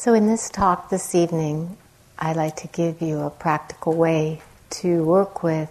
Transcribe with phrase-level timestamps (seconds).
[0.00, 1.76] So, in this talk this evening,
[2.18, 4.40] I'd like to give you a practical way
[4.80, 5.70] to work with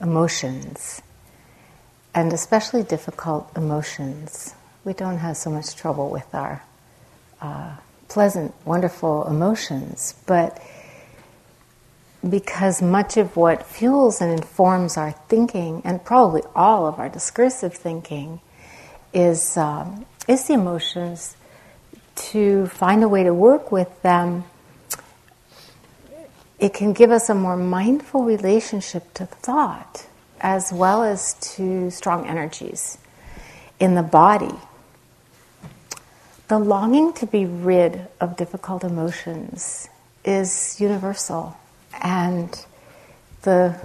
[0.00, 1.02] emotions,
[2.14, 4.54] and especially difficult emotions.
[4.84, 6.62] We don't have so much trouble with our
[7.40, 10.62] uh, pleasant, wonderful emotions, but
[12.30, 17.74] because much of what fuels and informs our thinking, and probably all of our discursive
[17.74, 18.40] thinking,
[19.12, 21.34] is, um, is the emotions
[22.30, 24.44] to find a way to work with them,
[26.58, 30.06] it can give us a more mindful relationship to thought
[30.40, 32.98] as well as to strong energies
[33.80, 34.54] in the body.
[36.48, 39.88] The longing to be rid of difficult emotions
[40.24, 41.56] is universal
[42.02, 42.64] and
[43.42, 43.78] the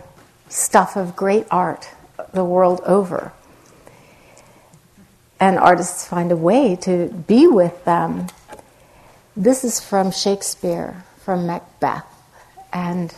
[0.49, 1.89] stuff of great art
[2.33, 3.31] the world over
[5.43, 8.27] and artists find a way to be with them.
[9.35, 12.05] This is from Shakespeare, from Macbeth.
[12.71, 13.13] And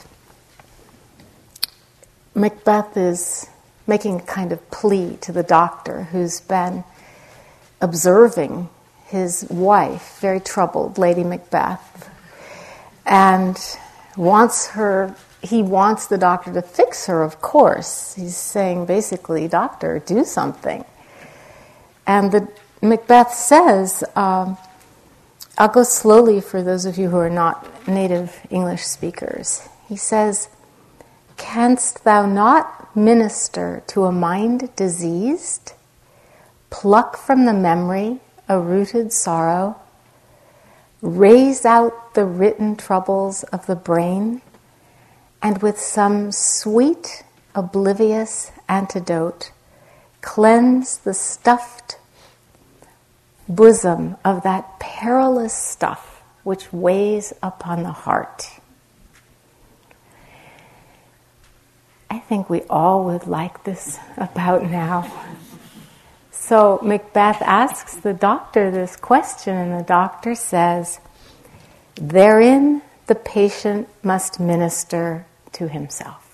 [2.34, 3.48] Macbeth is
[3.86, 6.84] making a kind of plea to the doctor who's been
[7.80, 8.70] observing
[9.06, 12.10] his wife, very troubled, Lady Macbeth,
[13.06, 13.56] and
[14.18, 15.16] wants her.
[15.44, 18.16] He wants the doctor to fix her, of course.
[18.16, 20.86] He's saying basically, Doctor, do something.
[22.08, 22.48] And the
[22.82, 24.58] Macbeth says, um,
[25.58, 29.68] I'll go slowly for those of you who are not native English speakers.
[29.88, 30.50] He says,
[31.38, 35.74] Canst thou not minister to a mind diseased?
[36.70, 39.78] Pluck from the memory a rooted sorrow?
[41.02, 44.42] Raze out the written troubles of the brain?
[45.42, 49.52] And with some sweet, oblivious antidote,
[50.26, 52.00] cleanse the stuffed
[53.48, 58.60] bosom of that perilous stuff which weighs upon the heart.
[62.10, 65.12] I think we all would like this about now.
[66.32, 71.00] So Macbeth asks the doctor this question, and the doctor says,
[71.96, 76.25] Therein the patient must minister to himself.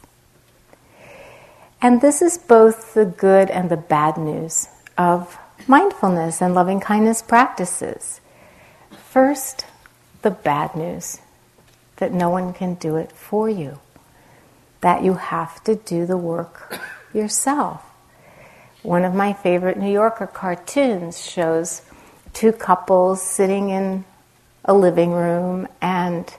[1.82, 5.38] And this is both the good and the bad news of
[5.68, 8.22] mindfulness and loving kindness practices.
[9.10, 9.66] First,
[10.22, 11.20] the bad news
[11.98, 13.80] that no one can do it for you,
[14.82, 16.80] that you have to do the work
[17.14, 17.84] yourself.
[18.84, 21.82] One of my favorite New Yorker cartoons shows
[22.34, 24.06] two couples sitting in
[24.66, 26.32] a living room and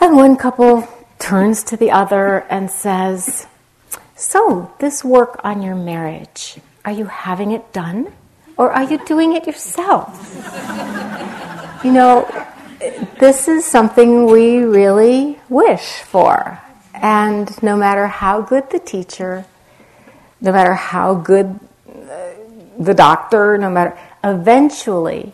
[0.00, 3.46] and one couple turns to the other and says,
[4.14, 8.12] So, this work on your marriage, are you having it done
[8.56, 10.10] or are you doing it yourself?
[11.84, 12.26] you know,
[13.18, 16.60] this is something we really wish for.
[16.94, 19.44] And no matter how good the teacher,
[20.40, 22.32] no matter how good uh,
[22.78, 25.32] the doctor, no matter, eventually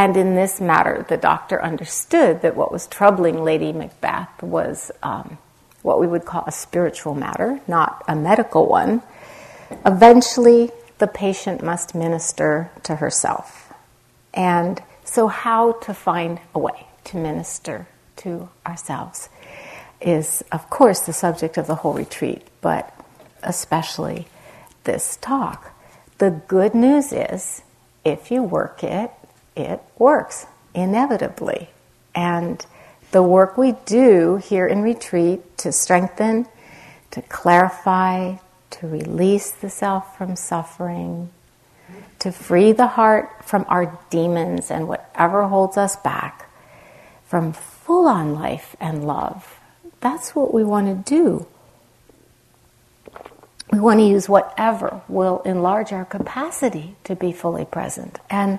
[0.00, 5.36] and in this matter, the doctor understood that what was troubling Lady Macbeth was um,
[5.82, 9.02] what we would call a spiritual matter, not a medical one.
[9.84, 13.74] Eventually, the patient must minister to herself.
[14.32, 17.86] And so, how to find a way to minister
[18.24, 19.28] to ourselves
[20.00, 22.90] is, of course, the subject of the whole retreat, but
[23.42, 24.28] especially
[24.84, 25.74] this talk.
[26.16, 27.60] The good news is,
[28.02, 29.10] if you work it,
[29.60, 31.70] it works inevitably.
[32.14, 32.64] And
[33.12, 36.46] the work we do here in retreat to strengthen,
[37.10, 38.36] to clarify,
[38.70, 41.30] to release the self from suffering,
[42.20, 46.48] to free the heart from our demons and whatever holds us back,
[47.26, 49.58] from full on life and love.
[50.00, 51.46] That's what we want to do.
[53.72, 58.18] We want to use whatever will enlarge our capacity to be fully present.
[58.28, 58.58] And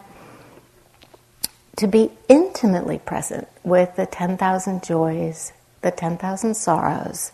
[1.78, 7.32] to be intimately present with the 10,000 joys, the 10,000 sorrows,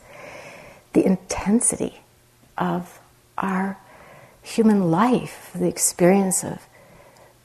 [0.93, 2.01] the intensity
[2.57, 2.99] of
[3.37, 3.77] our
[4.41, 6.65] human life, the experience of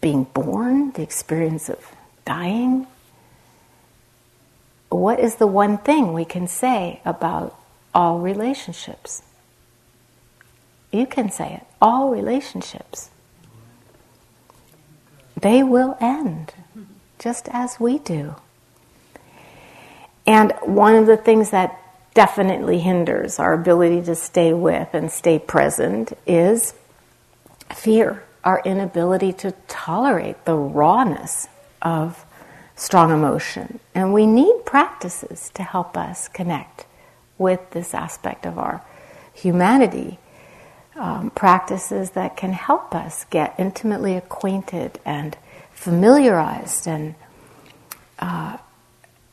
[0.00, 1.79] being born, the experience of
[2.25, 2.87] dying.
[4.88, 7.56] What is the one thing we can say about
[7.95, 9.23] all relationships?
[10.93, 13.11] You can say it all relationships.
[15.43, 16.55] They will end
[17.19, 18.37] just as we do.
[20.27, 21.79] And one of the things that
[22.15, 26.75] definitely hinders our ability to stay with and stay present is
[27.75, 31.49] fear, our inability to tolerate the rawness
[31.81, 32.25] of
[32.77, 33.81] strong emotion.
[33.95, 36.87] And we need practices to help us connect
[37.38, 38.83] with this aspect of our
[39.33, 40.19] humanity.
[40.94, 45.37] Um, practices that can help us get intimately acquainted and
[45.73, 47.15] familiarized and
[48.19, 48.59] uh,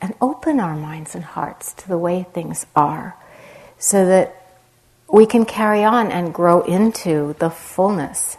[0.00, 3.14] and open our minds and hearts to the way things are,
[3.78, 4.56] so that
[5.12, 8.38] we can carry on and grow into the fullness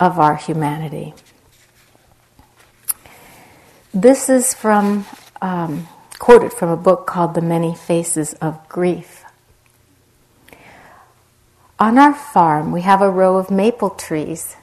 [0.00, 1.14] of our humanity.
[3.94, 5.06] This is from,
[5.40, 5.86] um,
[6.18, 9.24] quoted from a book called The Many Faces of Grief.
[11.80, 14.56] On our farm, we have a row of maple trees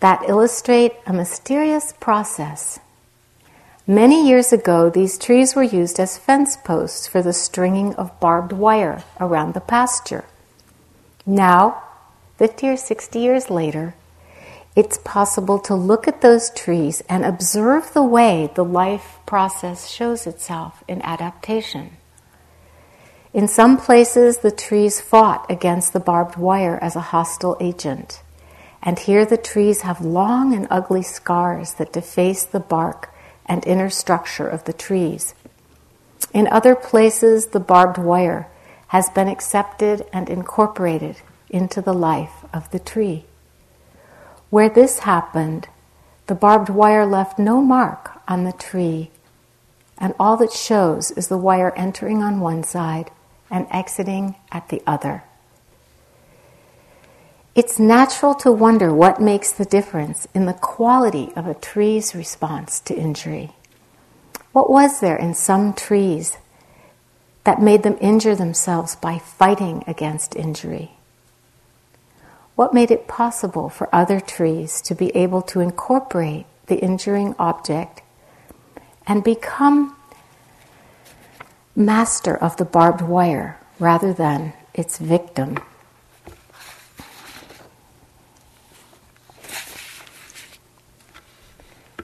[0.00, 2.78] that illustrate a mysterious process.
[3.86, 8.52] Many years ago, these trees were used as fence posts for the stringing of barbed
[8.52, 10.26] wire around the pasture.
[11.24, 11.82] Now,
[12.36, 13.94] 50 or 60 years later,
[14.76, 20.26] it's possible to look at those trees and observe the way the life process shows
[20.26, 21.96] itself in adaptation.
[23.32, 28.22] In some places, the trees fought against the barbed wire as a hostile agent.
[28.82, 33.14] And here the trees have long and ugly scars that deface the bark
[33.46, 35.34] and inner structure of the trees.
[36.34, 38.48] In other places, the barbed wire
[38.88, 41.16] has been accepted and incorporated
[41.48, 43.26] into the life of the tree.
[44.48, 45.68] Where this happened,
[46.26, 49.10] the barbed wire left no mark on the tree,
[49.98, 53.12] and all that shows is the wire entering on one side
[53.50, 55.24] and exiting at the other.
[57.54, 62.78] It's natural to wonder what makes the difference in the quality of a tree's response
[62.80, 63.50] to injury.
[64.52, 66.38] What was there in some trees
[67.44, 70.92] that made them injure themselves by fighting against injury?
[72.54, 78.02] What made it possible for other trees to be able to incorporate the injuring object
[79.06, 79.96] and become
[81.80, 85.58] master of the barbed wire rather than its victim?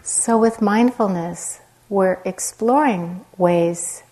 [0.02, 4.02] So, with mindfulness, we're exploring ways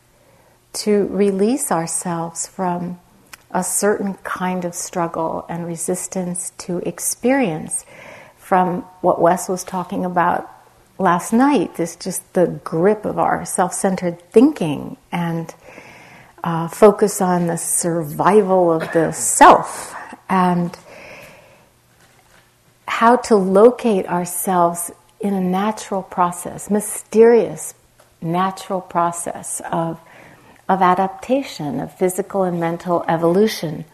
[0.74, 3.00] to release ourselves from
[3.50, 7.86] a certain kind of struggle and resistance to experience
[8.36, 10.50] from what Wes was talking about
[10.98, 15.54] last night this just the grip of our self-centered thinking and
[16.42, 19.94] uh, focus on the survival of the self
[20.28, 20.76] and
[22.86, 27.74] how to locate ourselves in a natural process mysterious
[28.20, 30.00] natural process of
[30.68, 33.84] of adaptation, of physical and mental evolution.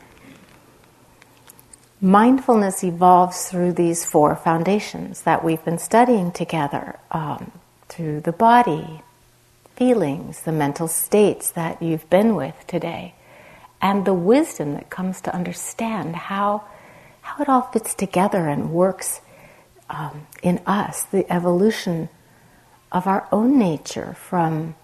[2.02, 7.52] Mindfulness evolves through these four foundations that we've been studying together um,
[7.88, 9.02] through the body,
[9.76, 13.14] feelings, the mental states that you've been with today,
[13.82, 16.64] and the wisdom that comes to understand how,
[17.20, 19.20] how it all fits together and works
[19.90, 22.08] um, in us, the evolution
[22.90, 24.74] of our own nature from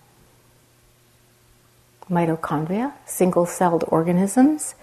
[2.10, 4.74] mitochondria, single celled organisms,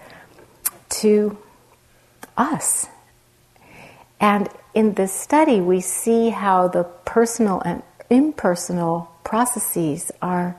[0.88, 1.38] to
[2.36, 2.86] us.
[4.20, 10.56] And in this study, we see how the personal and impersonal processes are,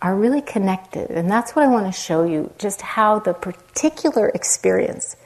[0.00, 1.10] are really connected.
[1.10, 5.16] And that's what I want to show you just how the particular experience,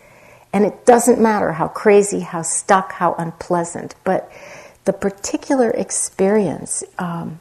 [0.52, 4.30] and it doesn't matter how crazy, how stuck, how unpleasant, but
[4.84, 7.40] the particular experience um,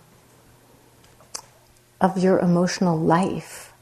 [2.00, 3.74] of your emotional life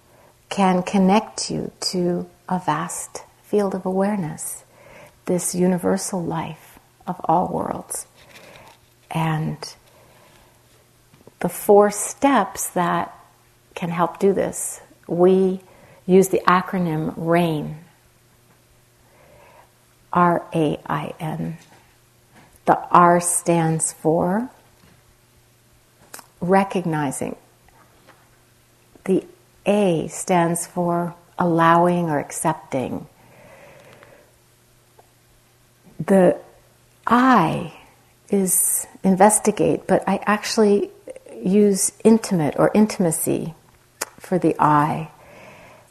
[0.49, 4.63] can connect you to a vast field of awareness,
[5.25, 8.07] this universal life of all worlds.
[9.11, 9.57] And
[11.41, 13.13] the four steps that
[13.75, 15.59] can help do this, we
[16.05, 17.77] use the acronym RAIN.
[20.13, 21.57] R A I N.
[22.65, 24.49] The R stands for
[26.41, 27.35] recognizing
[29.05, 29.25] the
[29.65, 33.07] A stands for allowing or accepting.
[36.05, 36.35] The
[37.05, 37.73] I
[38.29, 40.89] is investigate, but I actually
[41.43, 43.53] use intimate or intimacy
[44.17, 45.11] for the I.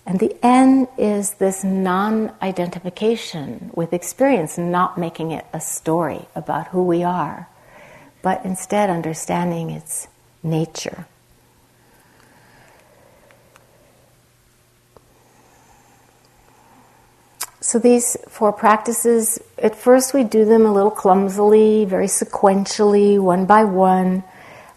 [0.06, 6.68] And the N is this non identification with experience, not making it a story about
[6.68, 7.48] who we are,
[8.20, 10.08] but instead understanding its
[10.42, 11.06] nature.
[17.70, 23.46] So these four practices, at first we do them a little clumsily, very sequentially, one
[23.46, 24.24] by one.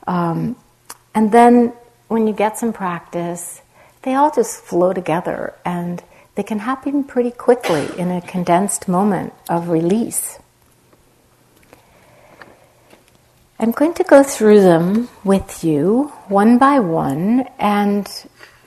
[0.06, 0.56] Um,
[1.16, 1.74] and then
[2.08, 3.64] when you get some practice,
[4.04, 6.04] they all just flow together and
[6.36, 10.38] they can happen pretty quickly in a condensed moment of release.
[13.58, 18.08] I'm going to go through them with you one by one, and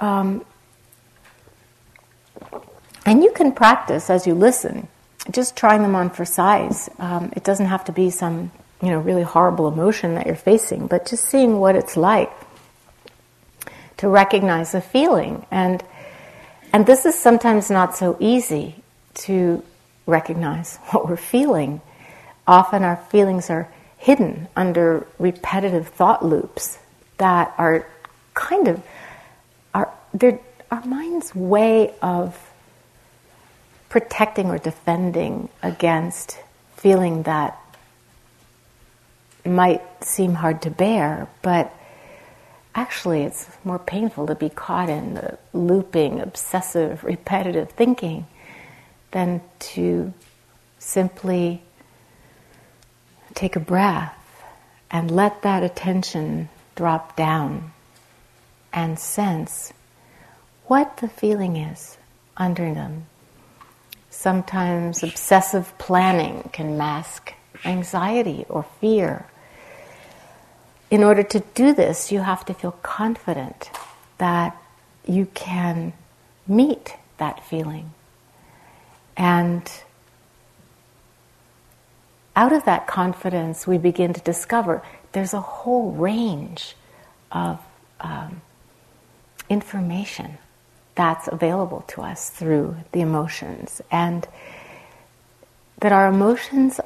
[0.01, 0.45] um,
[3.07, 4.89] and you can practice as you listen,
[5.31, 6.91] just trying them on for size.
[6.99, 8.51] Um, it doesn't have to be some
[8.83, 12.31] you know really horrible emotion that you're facing, but just seeing what it's like
[13.97, 15.83] to recognize a feeling and
[16.73, 18.75] and this is sometimes not so easy
[19.15, 19.63] to
[20.05, 21.81] recognize what we're feeling.
[22.47, 26.79] Often our feelings are hidden under repetitive thought loops
[27.17, 27.87] that are
[28.35, 28.83] kind of
[30.13, 30.39] they're
[30.71, 32.46] our mind's way of
[33.89, 36.39] protecting or defending against
[36.77, 37.59] feeling that
[39.45, 41.73] might seem hard to bear, but
[42.75, 48.27] actually it's more painful to be caught in the looping, obsessive, repetitive thinking
[49.13, 50.13] than to
[50.79, 51.63] simply
[53.35, 54.15] take a breath
[54.91, 57.73] and let that attention drop down
[58.73, 59.73] and sense
[60.67, 61.97] what the feeling is
[62.37, 63.07] under them.
[64.17, 67.35] Sometimes obsessive planning can mask
[67.67, 69.27] anxiety or fear
[70.91, 73.71] in order to do this, you have to feel confident
[74.17, 74.57] that
[75.07, 75.93] you can
[76.47, 77.93] meet that feeling.
[79.19, 79.71] And
[82.35, 84.83] out of that confidence, we begin to discover
[85.13, 86.75] there's a whole range
[87.31, 87.61] of
[88.01, 88.41] um,
[89.51, 90.39] information
[90.97, 93.81] that's available to us through the emotions.
[93.91, 94.27] And
[95.81, 96.81] that our emotions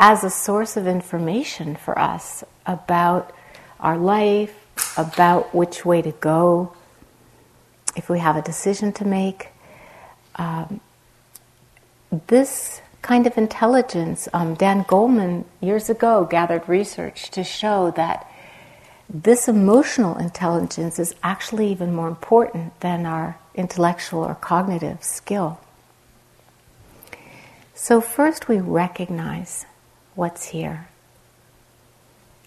[0.00, 3.32] as a source of information for us about
[3.78, 4.56] our life,
[4.96, 6.72] about which way to go,
[7.94, 9.48] if we have a decision to make.
[10.36, 10.80] Um,
[12.28, 18.29] this kind of intelligence, um, Dan Goleman years ago gathered research to show that
[19.12, 25.58] this emotional intelligence is actually even more important than our intellectual or cognitive skill.
[27.74, 29.66] So, first we recognize
[30.14, 30.88] what's here.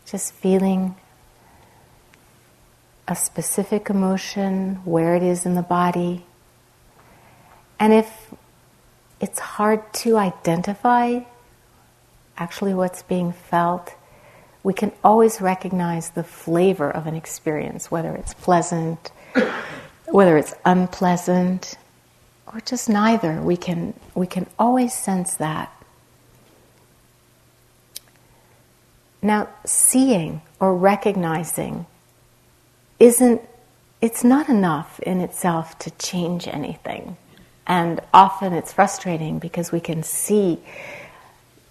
[0.05, 0.95] Just feeling
[3.09, 6.23] a specific emotion, where it is in the body.
[7.77, 8.33] And if
[9.19, 11.21] it's hard to identify
[12.37, 13.95] actually what's being felt,
[14.63, 19.11] we can always recognize the flavor of an experience, whether it's pleasant,
[20.05, 21.75] whether it's unpleasant,
[22.51, 23.41] or just neither.
[23.41, 25.69] We can, we can always sense that.
[29.21, 31.85] Now, seeing or recognizing
[32.99, 33.41] isn't,
[34.01, 37.17] it's not enough in itself to change anything.
[37.65, 40.59] And often it's frustrating because we can see,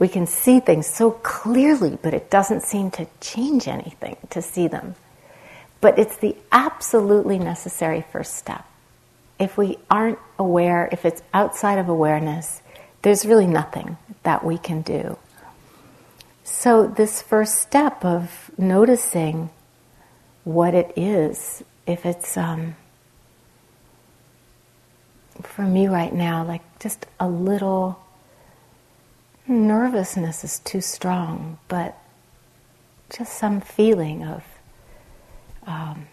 [0.02, 4.66] we can see things so clearly, but it doesn't seem to change anything to see
[4.66, 4.96] them.
[5.80, 8.66] But it's the absolutely necessary first step.
[9.38, 12.62] If we aren't aware, if it's outside of awareness,
[13.02, 15.18] there's really nothing that we can do.
[16.42, 19.50] So, this first step of noticing
[20.42, 22.74] what it is, if it's, um,
[25.44, 28.01] for me right now, like just a little
[29.52, 31.96] nervousness is too strong, but
[33.10, 34.44] just some feeling of
[35.66, 36.06] um,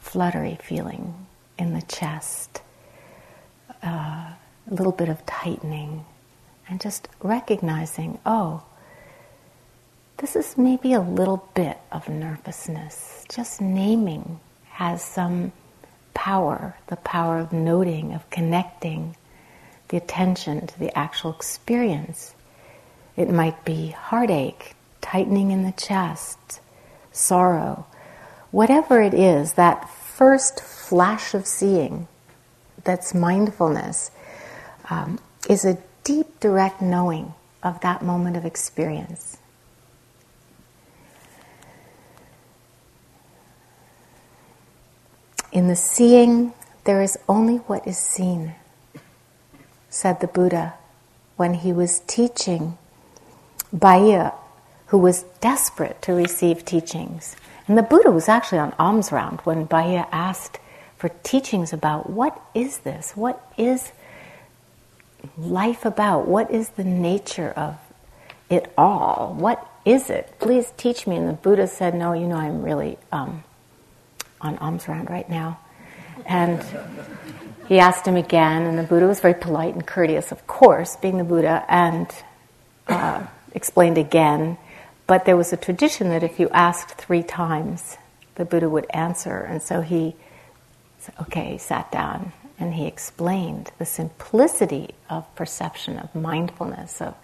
[0.00, 1.26] fluttery feeling
[1.58, 2.60] in the chest,
[3.82, 4.36] uh, a
[4.70, 6.04] little bit of tightening,
[6.68, 8.62] and just recognizing, oh,
[10.18, 13.24] this is maybe a little bit of nervousness.
[13.28, 14.40] Just naming
[14.70, 15.52] has some
[16.14, 19.16] power, the power of noting, of connecting
[19.88, 22.34] the attention to the actual experience.
[23.16, 26.60] It might be heartache, tightening in the chest,
[27.12, 27.86] sorrow,
[28.50, 32.08] whatever it is, that first flash of seeing
[32.84, 34.10] that's mindfulness
[34.90, 35.18] um,
[35.48, 39.38] is a deep, direct knowing of that moment of experience.
[45.50, 46.52] In the seeing,
[46.84, 48.54] there is only what is seen,
[49.88, 50.74] said the Buddha
[51.36, 52.76] when he was teaching
[53.74, 54.34] Bahiya,
[54.86, 57.36] who was desperate to receive teachings.
[57.68, 60.58] And the Buddha was actually on alms round when Bahiya asked
[60.96, 63.12] for teachings about what is this?
[63.16, 63.92] What is
[65.36, 66.26] life about?
[66.28, 67.76] What is the nature of
[68.48, 69.34] it all?
[69.38, 70.34] What is it?
[70.38, 71.16] Please teach me.
[71.16, 73.42] And the Buddha said, No, you know, I'm really um,
[74.40, 75.58] on alms round right now.
[76.24, 76.64] And
[77.68, 81.18] he asked him again, and the Buddha was very polite and courteous, of course, being
[81.18, 82.08] the Buddha, and
[82.88, 84.58] uh, explained again.
[85.08, 87.96] But there was a tradition that if you asked three times,
[88.36, 89.38] the Buddha would answer.
[89.38, 90.14] And so he
[91.20, 97.14] okay, he sat down and he explained the simplicity of perception, of mindfulness, of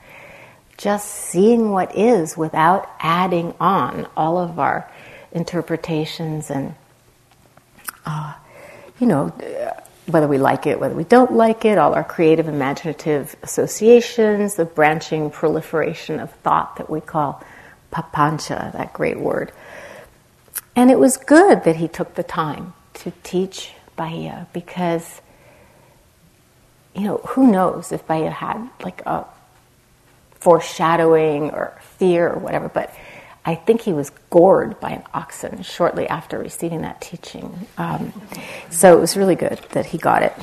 [0.77, 4.91] just seeing what is without adding on all of our
[5.33, 6.75] interpretations and,
[8.05, 8.35] uh,
[8.99, 9.33] you know,
[10.07, 14.65] whether we like it, whether we don't like it, all our creative, imaginative associations, the
[14.65, 17.43] branching proliferation of thought that we call
[17.93, 19.53] papancha, that great word.
[20.75, 25.21] And it was good that he took the time to teach Bahiya because,
[26.95, 29.25] you know, who knows if Bahiya had like a
[30.35, 32.93] foreshadowing or fear or whatever, but
[33.45, 37.67] I think he was gored by an oxen shortly after receiving that teaching.
[37.77, 38.13] Um,
[38.71, 40.35] so it was really good that he got it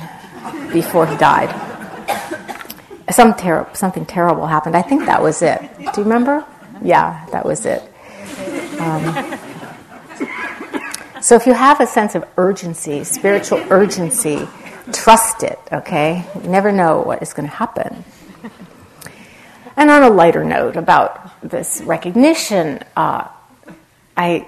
[0.72, 1.48] before he died.
[3.10, 4.76] Some ter- something terrible happened.
[4.76, 5.60] I think that was it.
[5.78, 6.44] Do you remember?
[6.82, 7.82] Yeah, that was it.
[8.78, 9.38] Um,
[11.22, 14.46] so if you have a sense of urgency, spiritual urgency,
[14.92, 16.24] trust it, okay?
[16.42, 18.04] You never know what is going to happen.
[19.80, 23.28] And on a lighter note about this recognition, uh,
[24.14, 24.46] I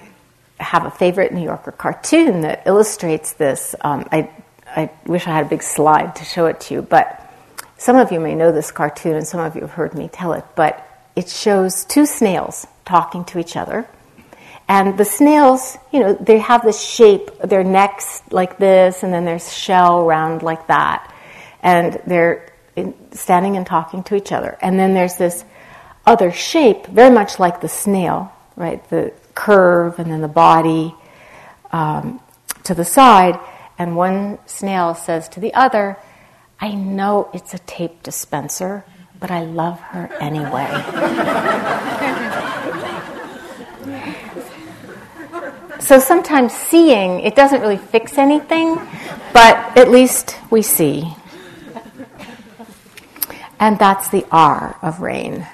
[0.60, 3.74] have a favorite New Yorker cartoon that illustrates this.
[3.80, 4.28] Um, I,
[4.66, 7.32] I wish I had a big slide to show it to you, but
[7.78, 10.34] some of you may know this cartoon and some of you have heard me tell
[10.34, 10.86] it, but
[11.16, 13.88] it shows two snails talking to each other
[14.68, 19.24] and the snails, you know, they have this shape, their necks like this, and then
[19.24, 21.10] their shell round like that.
[21.62, 22.51] And they're
[23.12, 24.58] standing and talking to each other.
[24.62, 25.44] And then there's this
[26.06, 28.86] other shape, very much like the snail, right?
[28.90, 30.94] The curve and then the body
[31.70, 32.20] um,
[32.64, 33.38] to the side.
[33.78, 35.96] And one snail says to the other,
[36.61, 38.85] I know it's a tape dispenser,
[39.18, 40.68] but I love her anyway.
[45.82, 48.76] So sometimes seeing, it doesn't really fix anything,
[49.32, 51.12] but at least we see.
[53.62, 55.46] And that's the R of rain.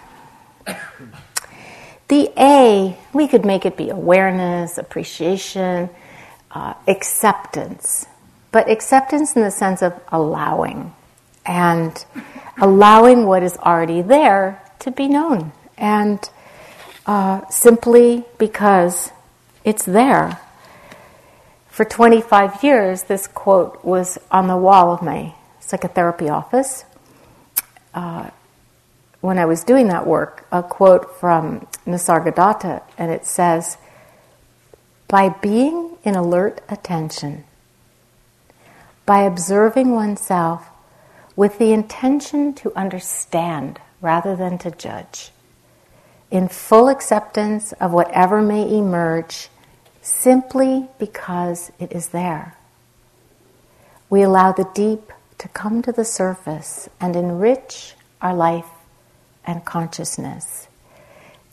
[2.08, 5.90] The A, we could make it be awareness, appreciation,
[6.50, 8.06] uh, acceptance.
[8.50, 10.94] But acceptance in the sense of allowing
[11.44, 12.02] and
[12.56, 15.52] allowing what is already there to be known.
[15.76, 16.18] And
[17.04, 19.10] uh, simply because
[19.64, 20.40] it's there.
[21.68, 26.86] For 25 years, this quote was on the wall of my psychotherapy office.
[27.98, 28.30] Uh,
[29.20, 33.76] when I was doing that work, a quote from Nisargadatta, and it says,
[35.08, 37.42] By being in alert attention,
[39.04, 40.68] by observing oneself
[41.34, 45.32] with the intention to understand rather than to judge,
[46.30, 49.48] in full acceptance of whatever may emerge
[50.02, 52.54] simply because it is there.
[54.08, 58.68] We allow the deep to come to the surface and enrich our life
[59.44, 60.68] and consciousness.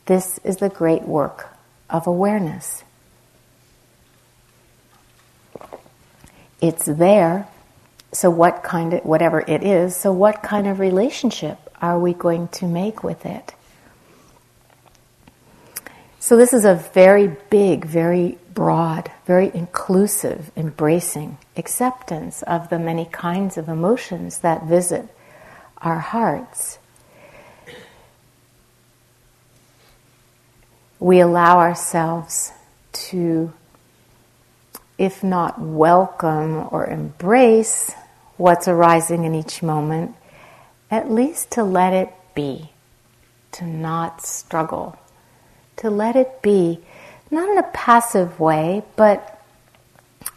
[0.06, 1.56] This is the great work
[1.88, 2.84] of awareness.
[6.60, 7.48] It's there,
[8.12, 12.48] so what kind of, whatever it is, so what kind of relationship are we going
[12.48, 13.54] to make with it?
[16.18, 23.04] So, this is a very big, very broad, very inclusive, embracing acceptance of the many
[23.04, 25.06] kinds of emotions that visit
[25.82, 26.78] our hearts.
[30.98, 32.50] We allow ourselves
[33.10, 33.52] to,
[34.96, 37.92] if not welcome or embrace
[38.38, 40.16] what's arising in each moment,
[40.90, 42.70] at least to let it be,
[43.52, 44.98] to not struggle
[45.76, 46.80] to let it be,
[47.36, 49.32] not in a passive way, but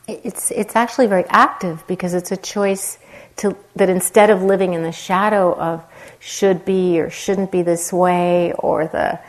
[0.08, 3.00] it's it's actually very active because it's a choice
[3.38, 5.84] to that instead of living in the shadow of
[6.20, 9.20] should be or shouldn't be this way or the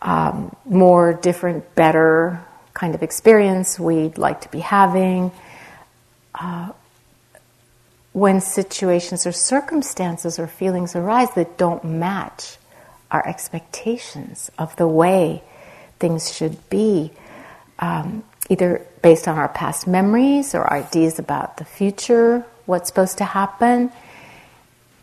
[0.00, 2.42] um, more different, better
[2.74, 5.30] kind of experience we'd like to be having.
[6.34, 6.70] Uh,
[8.12, 12.56] when situations or circumstances or feelings arise that don't match
[13.10, 15.42] our expectations of the way
[16.02, 17.12] things should be,
[17.78, 23.24] um, either based on our past memories or ideas about the future, what's supposed to
[23.24, 23.90] happen.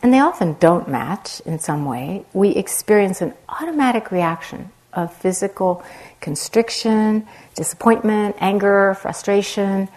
[0.04, 2.26] And they often don't match in some way.
[2.34, 5.84] We experience an automatic reaction of physical
[6.20, 9.88] constriction, disappointment, anger, frustration,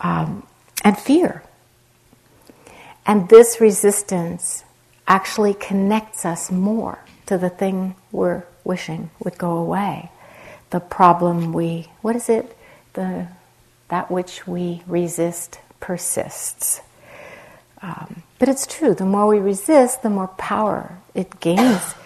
[0.00, 0.46] um,
[0.84, 1.42] and fear.
[3.04, 4.64] And this resistance
[5.08, 10.10] actually connects us more to the thing we're wishing would go away.
[10.76, 12.54] The problem we, what is it?
[12.92, 13.28] The,
[13.88, 16.82] that which we resist persists.
[17.80, 21.80] Um, but it's true, the more we resist, the more power it gains.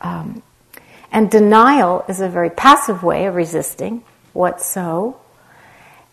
[0.00, 0.42] Um,
[1.10, 5.18] and denial is a very passive way of resisting what so,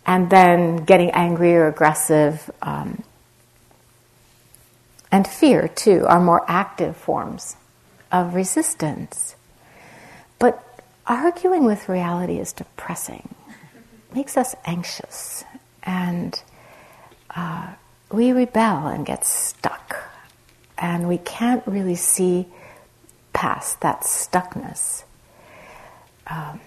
[0.06, 2.50] and then getting angry or aggressive.
[2.62, 3.04] Um,
[5.12, 7.58] and fear, too, are more active forms
[8.12, 9.36] of resistance.
[10.40, 10.71] But
[11.08, 13.34] arguing with reality is depressing,
[14.10, 15.44] it makes us anxious,
[15.84, 16.42] and
[17.36, 17.74] uh,
[18.12, 19.98] we rebel and get stuck.
[20.78, 22.48] And we can't really see
[23.34, 25.04] past that stuckness.
[26.26, 26.60] Um,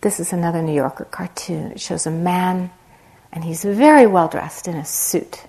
[0.00, 1.70] this is another New Yorker cartoon.
[1.72, 2.70] It shows a man,
[3.32, 5.44] and he's very well dressed in a suit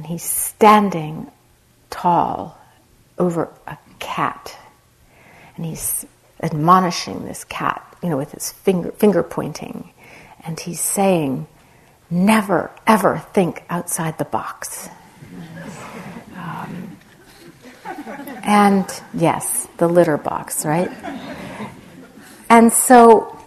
[0.00, 1.30] and he's standing
[1.90, 2.58] tall
[3.18, 4.56] over a cat,
[5.54, 6.06] and he's
[6.42, 9.90] admonishing this cat, you know, with his finger, finger pointing,
[10.44, 11.46] and he's saying,
[12.10, 14.88] never ever think outside the box.
[16.36, 16.96] Um,
[18.42, 20.90] and yes, the litter box, right?
[22.48, 23.38] And so,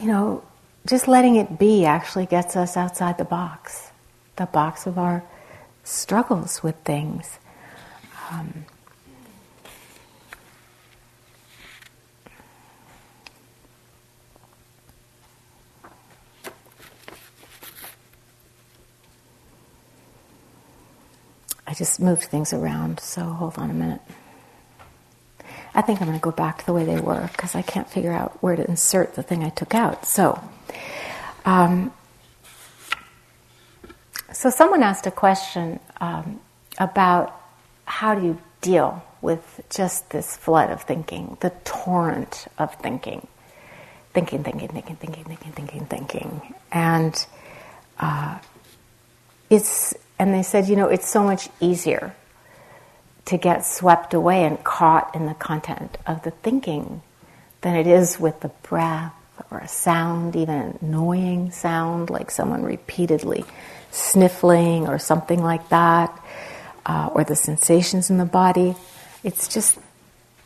[0.00, 0.44] you know,
[0.86, 3.90] just letting it be actually gets us outside the box
[4.36, 5.22] the box of our
[5.84, 7.38] struggles with things.
[8.30, 8.64] Um,
[21.74, 24.00] I just moved things around, so hold on a minute.
[25.74, 27.90] I think I'm going to go back to the way they were because I can't
[27.90, 30.06] figure out where to insert the thing I took out.
[30.06, 30.40] So,
[31.44, 31.92] um,
[34.32, 36.38] so, someone asked a question um,
[36.78, 37.34] about
[37.86, 43.26] how do you deal with just this flood of thinking, the torrent of thinking,
[44.12, 47.26] thinking, thinking, thinking, thinking, thinking, thinking, thinking, and
[47.98, 48.38] uh,
[49.50, 52.14] it's and they said, you know, it's so much easier
[53.26, 57.02] to get swept away and caught in the content of the thinking
[57.62, 59.14] than it is with the breath
[59.50, 63.44] or a sound, even an annoying sound like someone repeatedly
[63.90, 66.22] sniffling or something like that,
[66.86, 68.76] uh, or the sensations in the body.
[69.22, 69.78] It's just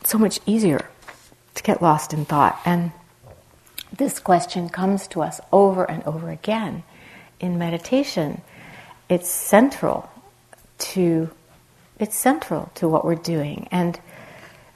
[0.03, 0.89] so much easier
[1.55, 2.59] to get lost in thought.
[2.65, 2.91] And
[3.95, 6.83] this question comes to us over and over again
[7.39, 8.41] in meditation.
[9.09, 10.09] It's central
[10.79, 11.29] to
[11.99, 13.67] it's central to what we're doing.
[13.71, 13.99] And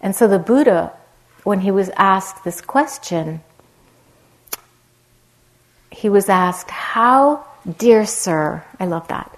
[0.02, 0.92] and so the Buddha,
[1.44, 3.42] when he was asked this question,
[5.92, 9.34] he was asked, How Dear sir, I love that.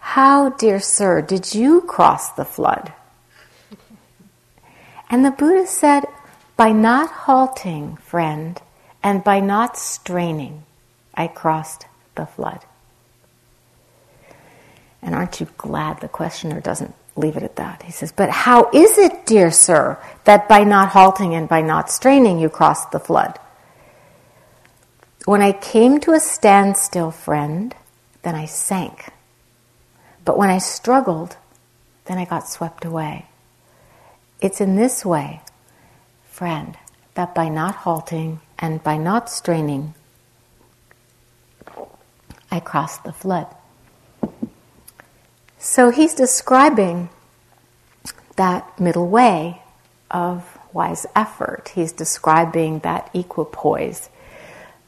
[0.00, 2.92] How, dear sir, did you cross the flood?
[5.08, 6.04] And the Buddha said,
[6.56, 8.60] By not halting, friend,
[9.04, 10.64] and by not straining,
[11.14, 12.64] I crossed the flood.
[15.02, 17.82] And aren't you glad the questioner doesn't leave it at that?
[17.82, 21.90] He says, But how is it, dear sir, that by not halting and by not
[21.90, 23.38] straining you crossed the flood?
[25.24, 27.74] When I came to a standstill, friend,
[28.22, 29.12] then I sank.
[30.24, 31.36] But when I struggled,
[32.06, 33.26] then I got swept away.
[34.40, 35.42] It's in this way,
[36.28, 36.76] friend,
[37.14, 39.94] that by not halting and by not straining,
[42.50, 43.46] I crossed the flood.
[45.62, 47.10] So he's describing
[48.36, 49.60] that middle way
[50.10, 51.70] of wise effort.
[51.74, 54.08] He's describing that equipoise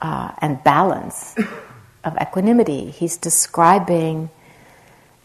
[0.00, 1.36] uh, and balance
[2.04, 2.90] of equanimity.
[2.90, 4.30] He's describing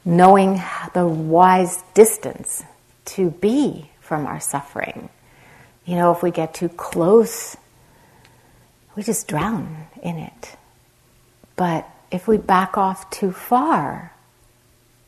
[0.04, 0.62] knowing
[0.94, 2.66] the wise distance
[3.06, 5.08] to be from our suffering.
[5.86, 7.56] You know, if we get too close,
[8.98, 10.58] we just drown in it.
[11.56, 14.12] But if we back off too far,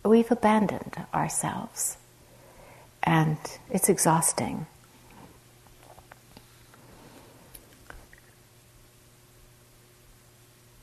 [0.04, 1.98] we've abandoned ourselves.
[3.04, 3.38] And
[3.70, 4.68] it's exhausting.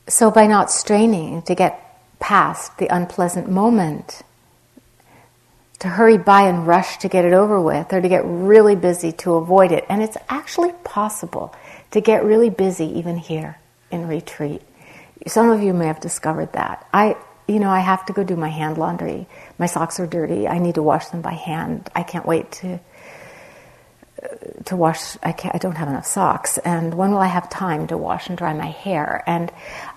[0.07, 4.23] So, by not straining to get past the unpleasant moment,
[5.79, 9.11] to hurry by and rush to get it over with, or to get really busy
[9.11, 11.53] to avoid it, and it's actually possible
[11.91, 13.59] to get really busy even here
[13.91, 14.61] in retreat.
[15.27, 16.87] Some of you may have discovered that.
[16.93, 19.27] I, you know, I have to go do my hand laundry.
[19.57, 20.47] My socks are dirty.
[20.47, 21.89] I need to wash them by hand.
[21.95, 22.79] I can't wait to
[24.65, 25.17] to wash.
[25.23, 25.55] I can't.
[25.55, 26.57] I don't have enough socks.
[26.57, 29.23] And when will I have time to wash and dry my hair?
[29.27, 29.51] And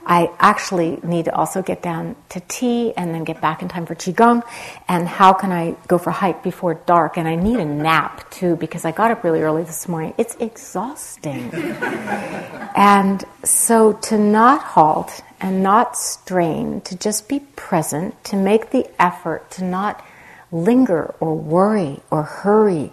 [0.06, 3.86] I actually need to also get down to tea and then get back in time
[3.86, 4.42] for qigong.
[4.88, 7.16] And how can I go for a hike before dark?
[7.16, 10.14] And I need a nap too because I got up really early this morning.
[10.18, 11.50] It's exhausting.
[12.76, 18.88] and so to not halt and not strain, to just be present, to make the
[19.00, 20.04] effort to not
[20.52, 22.92] linger or worry or hurry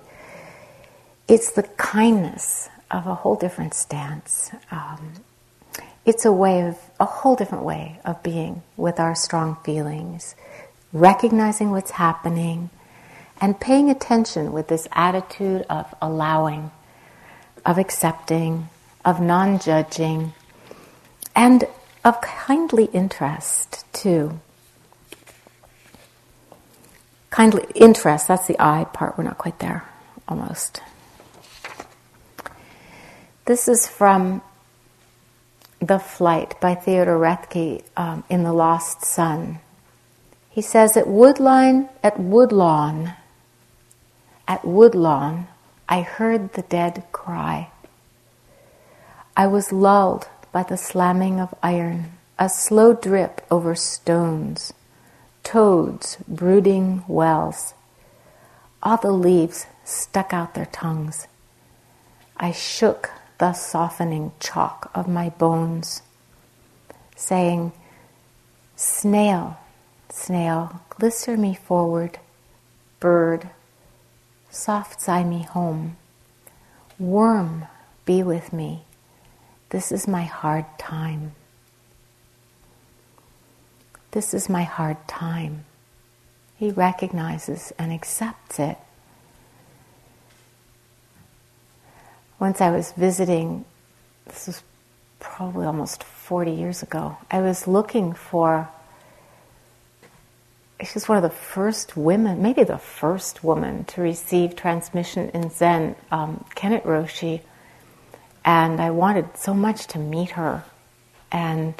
[1.27, 4.51] it's the kindness of a whole different stance.
[4.71, 5.13] Um,
[6.05, 10.35] it's a way of, a whole different way of being with our strong feelings,
[10.93, 12.69] recognizing what's happening,
[13.41, 16.71] and paying attention with this attitude of allowing,
[17.65, 18.69] of accepting,
[19.03, 20.33] of non judging,
[21.35, 21.65] and
[22.07, 24.39] of kindly interest too.
[27.29, 29.83] Kindly interest, that's the I part, we're not quite there
[30.25, 30.81] almost.
[33.43, 34.41] This is from
[35.81, 39.59] The Flight by Theodore Roethke um, in The Lost Son.
[40.49, 43.15] He says, At Woodline, at Woodlawn,
[44.47, 45.47] at Woodlawn,
[45.89, 47.69] I heard the dead cry.
[49.35, 54.73] I was lulled by the slamming of iron, a slow drip over stones,
[55.43, 57.73] toads brooding wells.
[58.83, 61.27] All the leaves stuck out their tongues.
[62.37, 66.01] I shook the softening chalk of my bones,
[67.15, 67.71] saying,
[68.75, 69.57] Snail,
[70.09, 72.19] snail, glister me forward,
[72.99, 73.49] bird,
[74.49, 75.97] soft sigh me home,
[76.99, 77.65] worm,
[78.05, 78.83] be with me,
[79.69, 81.33] this is my hard time.
[84.11, 85.65] This is my hard time.
[86.57, 88.77] He recognizes and accepts it.
[92.39, 93.65] Once I was visiting,
[94.25, 94.63] this was
[95.19, 98.69] probably almost 40 years ago, I was looking for,
[100.81, 105.95] she's one of the first women, maybe the first woman to receive transmission in Zen,
[106.11, 107.41] um, Kennett Roshi,
[108.47, 110.63] and I wanted so much to meet her.
[111.33, 111.75] And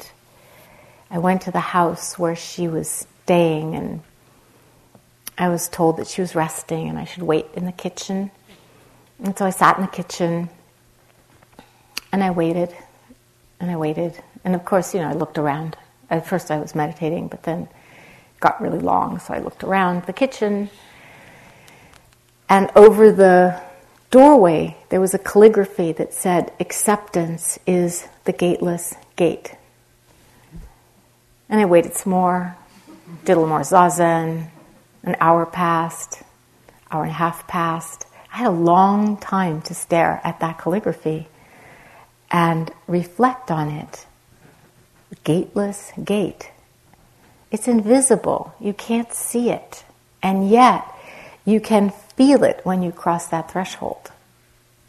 [1.10, 4.02] I went to the house where she was staying, and
[5.38, 8.30] I was told that she was resting and I should wait in the kitchen.
[9.24, 10.50] And so I sat in the kitchen
[12.12, 12.76] and I waited
[13.60, 14.20] and I waited.
[14.44, 15.76] And of course, you know, I looked around.
[16.10, 20.04] At first I was meditating, but then it got really long, so I looked around
[20.04, 20.68] the kitchen.
[22.48, 23.60] And over the
[24.10, 29.54] doorway, there was a calligraphy that said, Acceptance is the gateless gate.
[31.48, 32.56] And I waited some more,
[33.24, 34.50] did a little more zazen.
[35.04, 36.22] An hour passed,
[36.90, 38.04] hour and a half passed.
[38.32, 41.28] I had a long time to stare at that calligraphy
[42.30, 44.06] and reflect on it.
[45.24, 46.50] Gateless gate.
[47.50, 48.54] It's invisible.
[48.60, 49.84] You can't see it.
[50.22, 50.84] And yet,
[51.46, 54.10] you can feel it when you cross that threshold.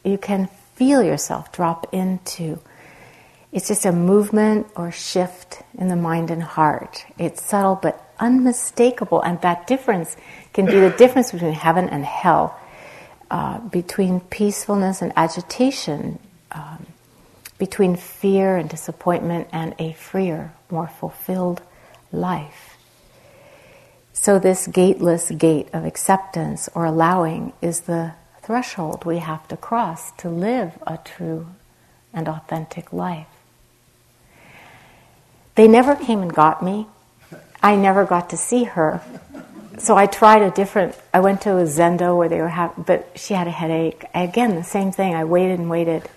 [0.03, 2.59] You can feel yourself drop into.
[3.51, 7.05] It's just a movement or shift in the mind and heart.
[7.19, 10.17] It's subtle but unmistakable, and that difference
[10.53, 12.59] can be the difference between heaven and hell,
[13.29, 16.17] uh, between peacefulness and agitation,
[16.51, 16.87] um,
[17.59, 21.61] between fear and disappointment and a freer, more fulfilled
[22.11, 22.78] life.
[24.21, 30.11] So, this gateless gate of acceptance or allowing is the threshold we have to cross
[30.17, 31.47] to live a true
[32.13, 33.27] and authentic life.
[35.55, 36.87] They never came and got me.
[37.63, 39.01] I never got to see her.
[39.77, 40.97] So I tried a different.
[41.13, 44.03] I went to a zendo where they were having, but she had a headache.
[44.13, 45.15] Again, the same thing.
[45.15, 46.09] I waited and waited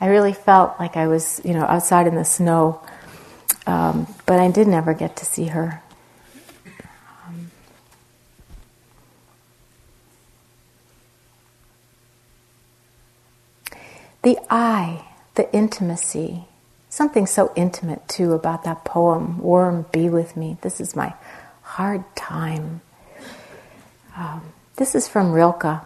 [0.00, 2.80] I really felt like I was, you know, outside in the snow,
[3.66, 5.82] um, but I did never get to see her.
[14.22, 15.04] The I,
[15.34, 16.44] the intimacy,
[16.88, 20.56] something so intimate too about that poem, Worm, Be With Me.
[20.62, 21.14] This is my
[21.62, 22.80] hard time.
[24.16, 25.82] Um, this is from Rilke.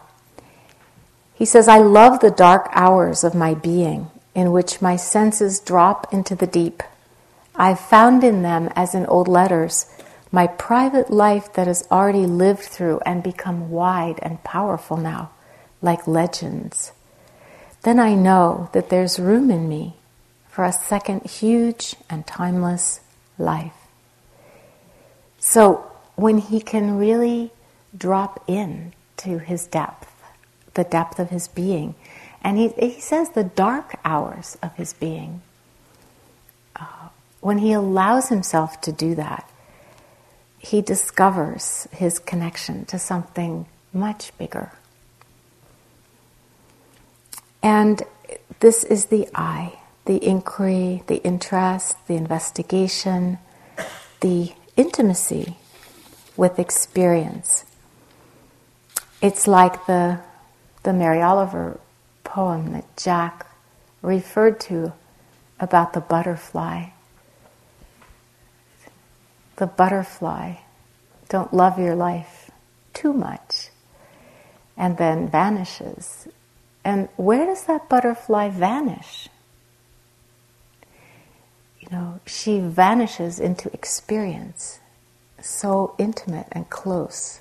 [1.35, 6.13] He says, I love the dark hours of my being in which my senses drop
[6.13, 6.83] into the deep.
[7.55, 9.87] I've found in them, as in old letters,
[10.31, 15.31] my private life that has already lived through and become wide and powerful now,
[15.83, 16.93] like legends.
[17.83, 19.97] Then I know that there's room in me
[20.49, 23.01] for a second huge and timeless
[23.39, 23.73] life.
[25.39, 27.51] So when he can really
[27.97, 30.09] drop in to his depth,
[30.75, 31.95] the depth of his being.
[32.43, 35.43] And he, he says the dark hours of his being.
[36.77, 37.09] Uh,
[37.41, 39.49] when he allows himself to do that,
[40.59, 44.73] he discovers his connection to something much bigger.
[47.63, 48.03] And
[48.61, 53.39] this is the I, the inquiry, the interest, the investigation,
[54.21, 55.57] the intimacy
[56.37, 57.65] with experience.
[59.21, 60.21] It's like the,
[60.83, 61.79] the Mary Oliver
[62.25, 63.47] poem that Jack
[64.01, 64.93] referred to
[65.61, 66.87] about the butterfly.
[69.57, 70.55] The butterfly,
[71.29, 72.51] don't love your life
[72.95, 73.69] too much,
[74.77, 76.27] and then vanishes.
[76.85, 79.29] And where does that butterfly vanish?
[81.81, 84.81] You know, she vanishes into experience,
[85.41, 87.41] so intimate and close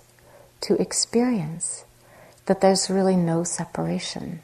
[0.61, 1.85] to experience
[2.45, 4.41] that there's really no separation.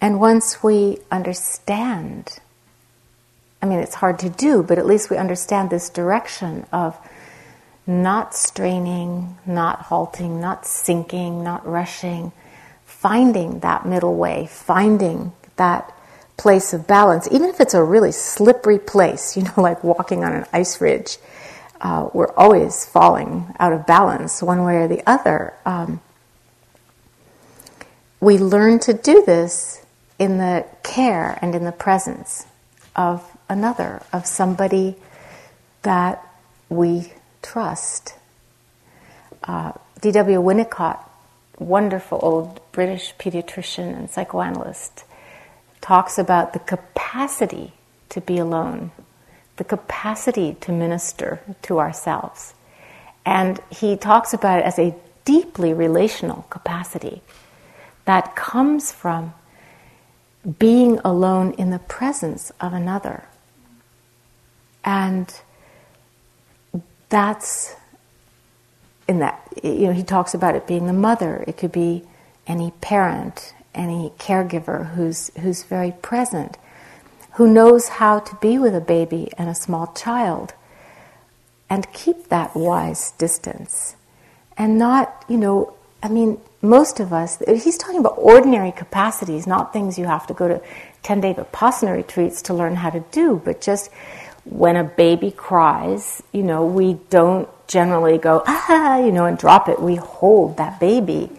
[0.00, 2.38] And once we understand,
[3.62, 6.98] I mean, it's hard to do, but at least we understand this direction of
[7.86, 12.32] not straining, not halting, not sinking, not rushing,
[12.84, 15.92] finding that middle way, finding that
[16.36, 20.32] place of balance, even if it's a really slippery place, you know, like walking on
[20.32, 21.18] an ice ridge.
[21.80, 25.52] Uh, we're always falling out of balance one way or the other.
[25.64, 26.00] Um,
[28.18, 29.84] we learn to do this
[30.18, 32.46] in the care and in the presence
[32.96, 34.96] of another, of somebody
[35.82, 36.26] that
[36.70, 37.12] we
[37.46, 38.14] trust.
[39.44, 40.40] Uh, D.W.
[40.40, 40.98] Winnicott,
[41.58, 45.04] wonderful old British pediatrician and psychoanalyst,
[45.80, 47.72] talks about the capacity
[48.08, 48.90] to be alone,
[49.56, 52.54] the capacity to minister to ourselves.
[53.24, 57.22] And he talks about it as a deeply relational capacity
[58.04, 59.34] that comes from
[60.58, 63.24] being alone in the presence of another.
[64.84, 65.32] And
[67.08, 67.74] that's
[69.08, 71.44] in that, you know, he talks about it being the mother.
[71.46, 72.02] It could be
[72.46, 76.58] any parent, any caregiver who's, who's very present,
[77.32, 80.54] who knows how to be with a baby and a small child
[81.68, 83.96] and keep that wise distance
[84.56, 89.72] and not, you know, I mean, most of us, he's talking about ordinary capacities, not
[89.72, 90.62] things you have to go to
[91.02, 93.90] 10 day Vipassana retreats to learn how to do, but just
[94.46, 99.68] when a baby cries, you know, we don't generally go, ah, you know, and drop
[99.68, 99.80] it.
[99.80, 101.30] We hold that baby.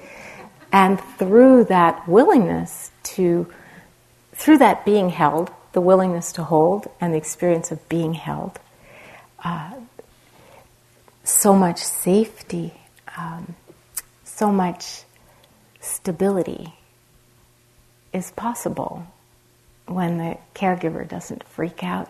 [0.71, 3.47] And through that willingness to,
[4.33, 8.59] through that being held, the willingness to hold and the experience of being held,
[9.43, 9.73] uh,
[11.23, 12.73] so much safety,
[13.17, 13.55] um,
[14.23, 15.03] so much
[15.79, 16.73] stability
[18.13, 19.05] is possible
[19.85, 22.09] when the caregiver doesn't freak out.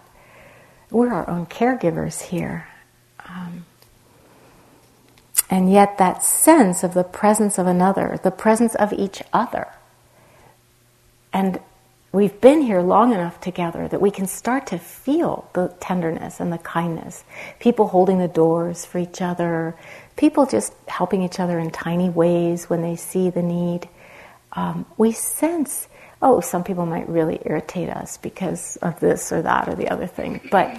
[0.89, 2.67] We're our own caregivers here.
[3.27, 3.65] Um,
[5.49, 9.67] and yet, that sense of the presence of another, the presence of each other,
[11.31, 11.59] and
[12.11, 16.51] we've been here long enough together that we can start to feel the tenderness and
[16.51, 17.23] the kindness.
[17.59, 19.75] People holding the doors for each other,
[20.15, 23.87] people just helping each other in tiny ways when they see the need.
[24.53, 25.87] Um, we sense,
[26.21, 30.07] oh, some people might really irritate us because of this or that or the other
[30.07, 30.75] thing, but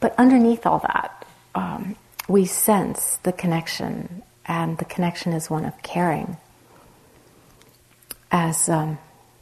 [0.00, 1.96] but underneath all that, um,
[2.28, 6.36] we sense the connection, and the connection is one of caring.
[8.30, 8.98] As um,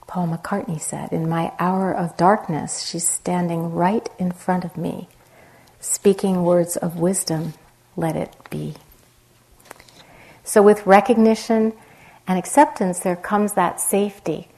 [0.06, 5.08] Paul McCartney said, in my hour of darkness, she's standing right in front of me,
[5.80, 7.54] speaking words of wisdom
[7.96, 8.74] let it be.
[10.44, 11.72] So, with recognition
[12.26, 14.48] and acceptance, there comes that safety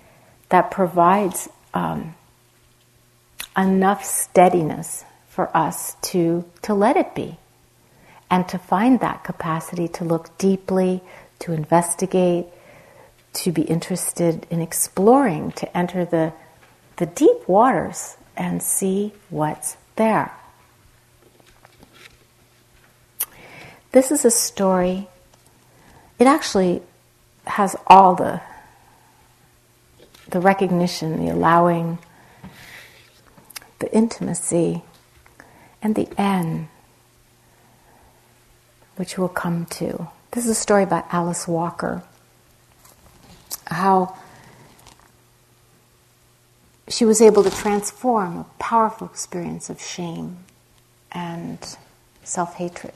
[0.50, 2.14] that provides um,
[3.56, 7.38] enough steadiness for us to, to let it be
[8.30, 11.02] and to find that capacity to look deeply,
[11.40, 12.46] to investigate,
[13.32, 16.32] to be interested in exploring, to enter the,
[16.96, 20.32] the deep waters and see what's there.
[23.92, 25.06] This is a story,
[26.18, 26.82] it actually
[27.46, 28.40] has all the,
[30.28, 31.98] the recognition, the allowing,
[33.78, 34.82] the intimacy,
[35.82, 36.68] and the end,
[38.96, 40.08] which we'll come to.
[40.30, 42.02] This is a story about Alice Walker.
[43.66, 44.16] How
[46.88, 50.38] she was able to transform a powerful experience of shame
[51.12, 51.76] and
[52.24, 52.94] self hatred.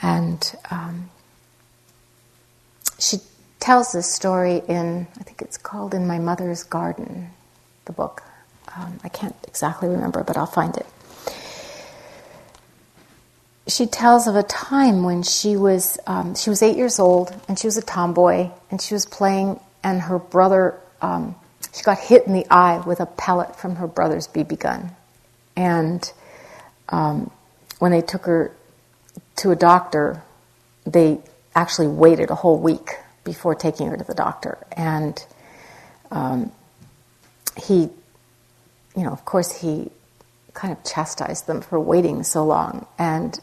[0.00, 1.10] And um,
[3.02, 3.18] she
[3.58, 7.30] tells this story in, I think it's called In My Mother's Garden,
[7.84, 8.22] the book.
[8.76, 10.86] Um, I can't exactly remember, but I'll find it.
[13.66, 17.58] She tells of a time when she was um, she was eight years old and
[17.58, 21.36] she was a tomboy and she was playing and her brother um,
[21.72, 24.90] she got hit in the eye with a pellet from her brother's BB gun
[25.56, 26.12] and
[26.88, 27.30] um,
[27.78, 28.50] when they took her
[29.36, 30.24] to a doctor
[30.84, 31.20] they
[31.54, 35.24] actually waited a whole week before taking her to the doctor and
[36.10, 36.52] um,
[37.56, 37.90] he
[38.96, 39.90] you know, of course, he
[40.54, 43.38] kind of chastised them for waiting so long, and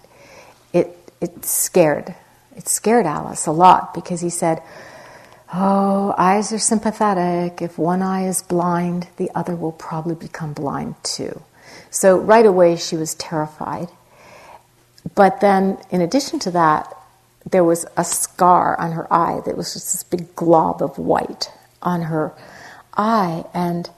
[0.74, 2.16] it it scared
[2.56, 4.62] it scared Alice a lot because he said,
[5.54, 7.62] "Oh, eyes are sympathetic.
[7.62, 11.42] If one eye is blind, the other will probably become blind too."
[11.90, 13.90] So right away, she was terrified.
[15.16, 16.96] But then, in addition to that,
[17.50, 21.52] there was a scar on her eye that was just this big glob of white
[21.82, 22.34] on her
[22.98, 23.90] eye, and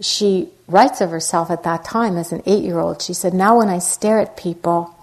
[0.00, 3.02] she writes of herself at that time as an eight year old.
[3.02, 4.94] She said, Now when I stare at people,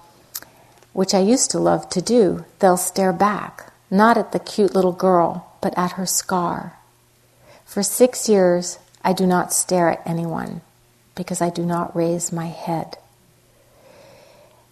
[0.93, 4.91] which I used to love to do, they'll stare back, not at the cute little
[4.91, 6.77] girl, but at her scar.
[7.65, 10.61] For six years, I do not stare at anyone
[11.15, 12.97] because I do not raise my head.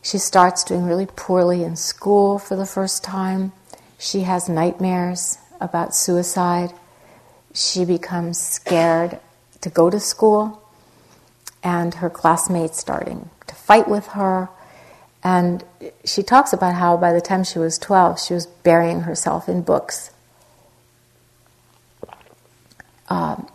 [0.02, 3.52] She starts doing really poorly in school for the first time.
[3.99, 6.74] She has nightmares about suicide.
[7.54, 9.20] She becomes scared
[9.62, 10.64] to go to school,
[11.64, 14.49] and her classmates starting to fight with her.
[15.24, 15.64] And
[16.04, 19.62] she talks about how by the time she was 12, she was burying herself in
[19.62, 20.10] books.
[23.08, 23.47] Um,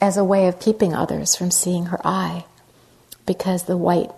[0.00, 2.46] as a way of keeping others from seeing her eye,
[3.26, 4.12] because the white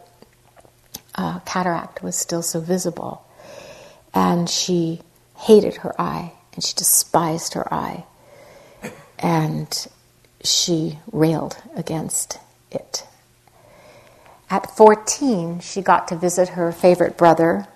[1.15, 3.25] uh, cataract was still so visible.
[4.13, 5.01] And she
[5.37, 8.05] hated her eye, and she despised her eye.
[9.19, 9.87] And
[10.43, 12.39] she railed against
[12.71, 13.07] it.
[14.49, 17.69] At 14, she got to visit her favorite brother,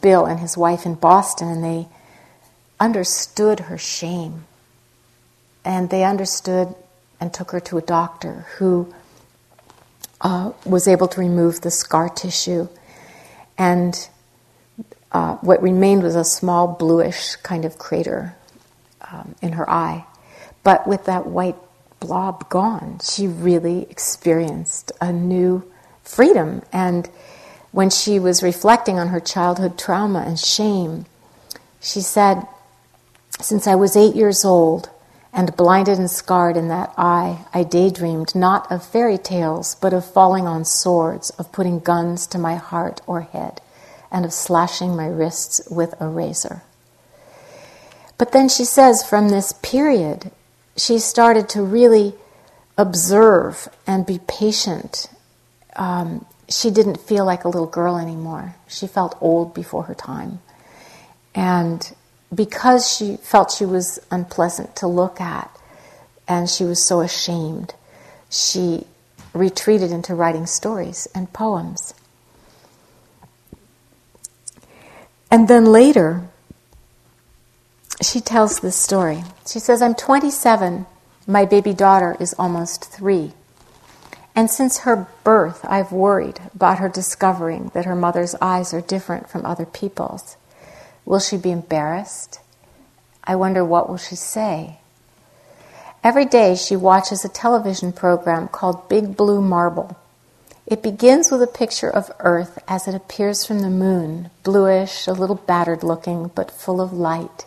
[0.00, 1.88] Bill, and his wife in Boston, and they
[2.78, 4.44] understood her shame.
[5.64, 6.74] And they understood
[7.20, 8.92] and took her to a doctor who
[10.20, 12.68] uh, was able to remove the scar tissue.
[13.56, 14.08] And
[15.12, 18.34] uh, what remained was a small bluish kind of crater
[19.10, 20.04] um, in her eye.
[20.62, 21.56] But with that white
[22.00, 22.98] blob gone.
[23.02, 25.70] She really experienced a new
[26.02, 26.62] freedom.
[26.72, 27.08] And
[27.70, 31.04] when she was reflecting on her childhood trauma and shame,
[31.80, 32.46] she said,
[33.40, 34.90] Since I was eight years old
[35.32, 40.04] and blinded and scarred in that eye, I daydreamed not of fairy tales, but of
[40.04, 43.60] falling on swords, of putting guns to my heart or head,
[44.10, 46.62] and of slashing my wrists with a razor.
[48.18, 50.30] But then she says, from this period,
[50.76, 52.14] she started to really
[52.76, 55.08] observe and be patient.
[55.76, 58.56] Um, she didn't feel like a little girl anymore.
[58.66, 60.40] She felt old before her time.
[61.34, 61.94] And
[62.34, 65.50] because she felt she was unpleasant to look at
[66.28, 67.74] and she was so ashamed,
[68.28, 68.86] she
[69.32, 71.92] retreated into writing stories and poems.
[75.30, 76.28] And then later,
[78.02, 79.22] she tells this story.
[79.46, 80.86] She says, I'm 27.
[81.26, 83.32] My baby daughter is almost three.
[84.34, 89.28] And since her birth, I've worried about her discovering that her mother's eyes are different
[89.28, 90.36] from other people's.
[91.04, 92.40] Will she be embarrassed?
[93.24, 94.78] I wonder what will she say?
[96.02, 99.96] Every day she watches a television program called Big Blue Marble.
[100.66, 105.12] It begins with a picture of Earth as it appears from the moon, bluish, a
[105.12, 107.44] little battered looking, but full of light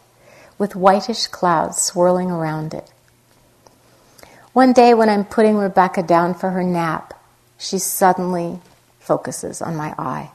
[0.57, 2.89] with whitish clouds swirling around it.
[4.53, 7.13] One day, when I'm putting Rebecca down for her nap,
[7.57, 8.59] she suddenly
[8.99, 10.31] focuses on my eye.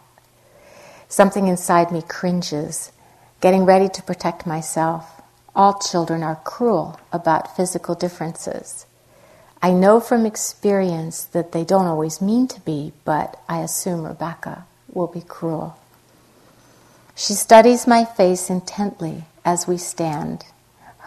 [1.09, 2.93] Something inside me cringes,
[3.41, 5.21] getting ready to protect myself.
[5.55, 8.87] All children are cruel about physical differences.
[9.61, 14.65] I know from experience that they don't always mean to be, but I assume Rebecca
[14.93, 15.77] will be cruel.
[17.17, 20.45] She studies my face intently as we stand,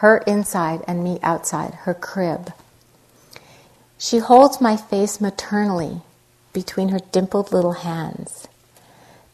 [0.01, 2.51] her inside and me outside, her crib.
[3.97, 6.01] She holds my face maternally
[6.51, 8.47] between her dimpled little hands.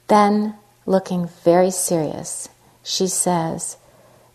[0.07, 2.49] Then, looking very serious,
[2.87, 3.75] she says,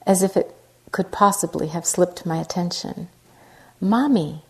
[0.06, 0.54] as if it
[0.90, 3.08] could possibly have slipped my attention,
[3.80, 4.42] Mommy,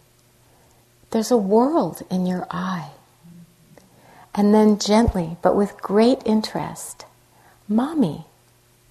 [1.11, 2.91] there's a world in your eye.
[4.35, 7.05] And then gently, but with great interest,
[7.69, 8.25] Mommy,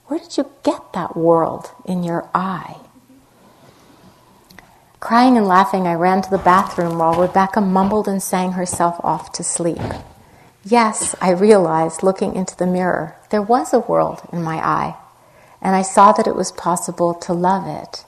[0.07, 2.77] where did you get that world in your eye?
[5.01, 9.33] Crying and laughing, I ran to the bathroom while Rebecca mumbled and sang herself off
[9.33, 9.81] to sleep.
[10.63, 14.95] Yes, I realized, looking into the mirror, there was a world in my eye,
[15.61, 18.05] and I saw that it was possible to love it.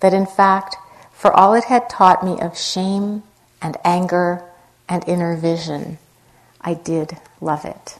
[0.00, 0.76] That in fact,
[1.12, 3.22] for all it had taught me of shame
[3.60, 4.44] and anger
[4.88, 5.98] and inner vision,
[6.60, 7.98] I did love it.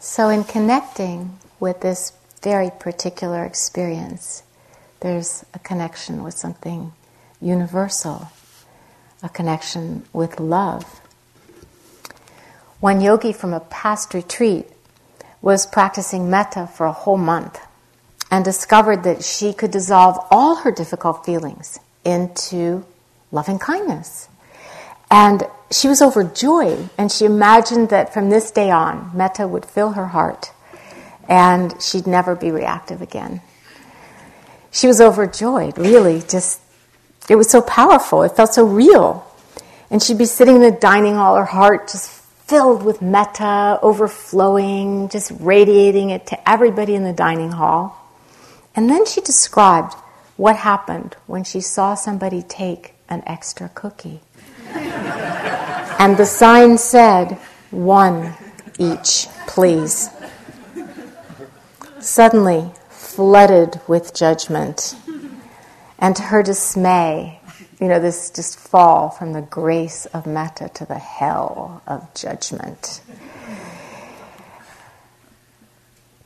[0.00, 2.12] So, in connecting with this
[2.42, 4.42] very particular experience,
[5.00, 6.92] there's a connection with something
[7.40, 8.28] universal,
[9.24, 11.00] a connection with love.
[12.78, 14.66] One yogi from a past retreat
[15.40, 17.58] was practicing metta for a whole month
[18.30, 22.84] and discovered that she could dissolve all her difficult feelings into
[23.32, 24.28] loving kindness.
[25.10, 29.92] And she was overjoyed, and she imagined that from this day on, metta would fill
[29.92, 30.52] her heart
[31.28, 33.40] and she'd never be reactive again.
[34.70, 36.60] She was overjoyed, really, just,
[37.28, 39.26] it was so powerful, it felt so real.
[39.90, 42.10] And she'd be sitting in the dining hall, her heart just
[42.46, 48.00] filled with metta, overflowing, just radiating it to everybody in the dining hall.
[48.76, 49.94] And then she described
[50.36, 54.20] what happened when she saw somebody take an extra cookie.
[54.68, 57.38] and the sign said,
[57.70, 58.34] one
[58.78, 60.10] each, please.
[62.00, 64.96] Suddenly, flooded with judgment,
[66.04, 67.40] and to her dismay,
[67.80, 73.00] you know, this just fall from the grace of metta to the hell of judgment.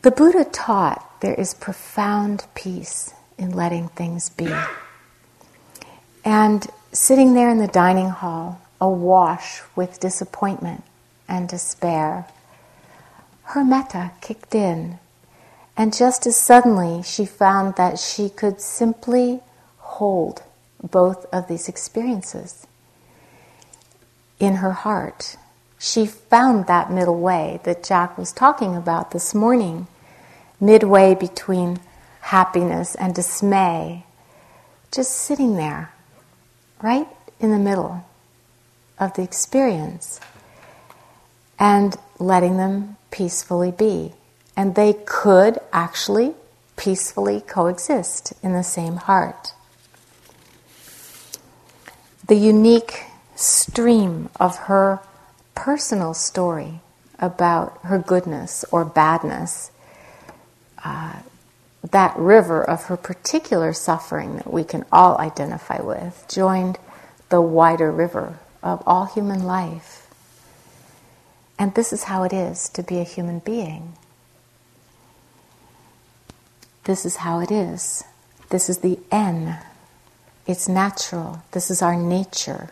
[0.03, 4.53] The Buddha taught there is profound peace in letting things be.
[6.25, 10.83] And sitting there in the dining hall, awash with disappointment
[11.29, 12.27] and despair,
[13.45, 14.99] her metta kicked in.
[15.77, 19.41] And just as suddenly, she found that she could simply
[19.99, 20.43] hold
[20.81, 22.69] both of these experiences
[24.39, 25.37] in her heart.
[25.77, 29.89] She found that middle way that Jack was talking about this morning,
[30.61, 31.81] midway between
[32.21, 34.05] happiness and dismay,
[34.93, 35.93] just sitting there,
[36.81, 37.09] right
[37.41, 38.07] in the middle
[39.01, 40.21] of the experience,
[41.59, 44.13] and letting them peacefully be.
[44.57, 46.35] And they could actually
[46.77, 49.55] peacefully coexist in the same heart
[52.29, 55.01] the unique stream of her
[55.55, 56.81] personal story
[57.19, 59.73] about her goodness or badness,
[60.85, 61.21] uh,
[61.91, 66.79] that river of her particular suffering that we can all identify with, joined
[67.31, 70.07] the wider river of all human life.
[71.59, 73.95] And this is how it is to be a human being.
[76.85, 78.05] This is how it is.
[78.51, 79.59] This is the N
[80.49, 81.43] it's natural.
[81.53, 82.71] This is our nature.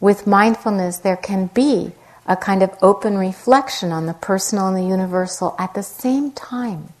[0.00, 1.92] With mindfulness, there can be
[2.26, 6.92] a kind of open reflection on the personal and the universal at the same time.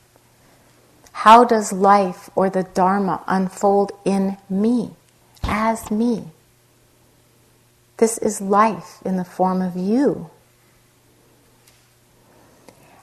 [1.12, 4.92] How does life or the Dharma unfold in me,
[5.44, 6.24] as me?
[7.98, 10.30] This is life in the form of you.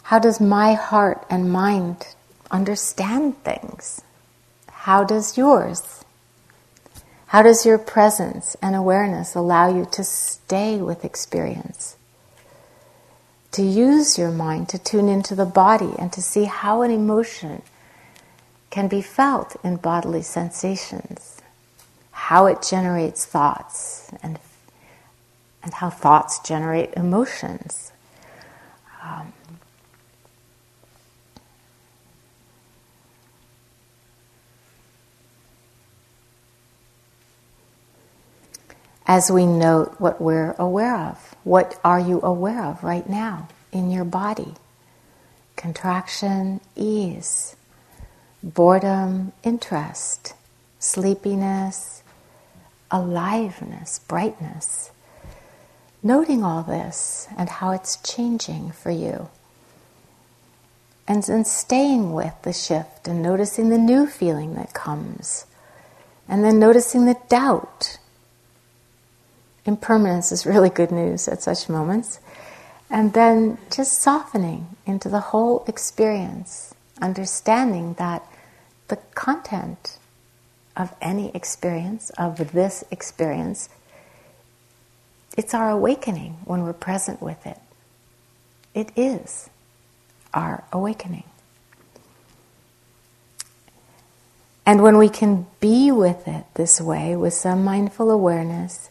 [0.03, 2.15] How does my heart and mind
[2.49, 4.01] understand things?
[4.83, 6.05] How does yours?
[7.27, 11.97] How does your presence and awareness allow you to stay with experience?
[13.51, 17.61] To use your mind to tune into the body and to see how an emotion
[18.69, 21.41] can be felt in bodily sensations,
[22.11, 24.39] how it generates thoughts, and,
[25.61, 27.91] and how thoughts generate emotions.
[29.03, 29.33] Um,
[39.09, 41.35] as we note what we're aware of.
[41.43, 44.53] What are you aware of right now in your body?
[45.55, 47.55] Contraction, ease,
[48.43, 50.35] boredom, interest,
[50.77, 52.03] sleepiness,
[52.91, 54.91] aliveness, brightness.
[56.03, 59.27] Noting all this and how it's changing for you.
[61.07, 65.47] And then staying with the shift and noticing the new feeling that comes.
[66.27, 67.97] And then noticing the doubt
[69.69, 72.19] impermanence is really good news at such moments.
[72.89, 78.25] And then just softening into the whole experience, understanding that
[78.87, 79.99] the content
[80.75, 83.69] of any experience, of this experience,
[85.37, 87.59] it's our awakening when we're present with it.
[88.73, 89.49] It is
[90.33, 91.25] our awakening.
[94.65, 98.89] And when we can be with it this way, with some mindful awareness,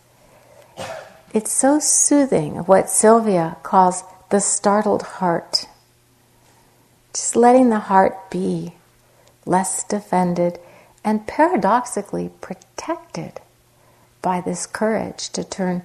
[1.35, 5.67] it's so soothing what Sylvia calls the startled heart.
[7.13, 8.75] Just letting the heart be
[9.47, 10.59] less defended
[11.05, 13.41] and paradoxically protected
[14.21, 15.83] by this courage to turn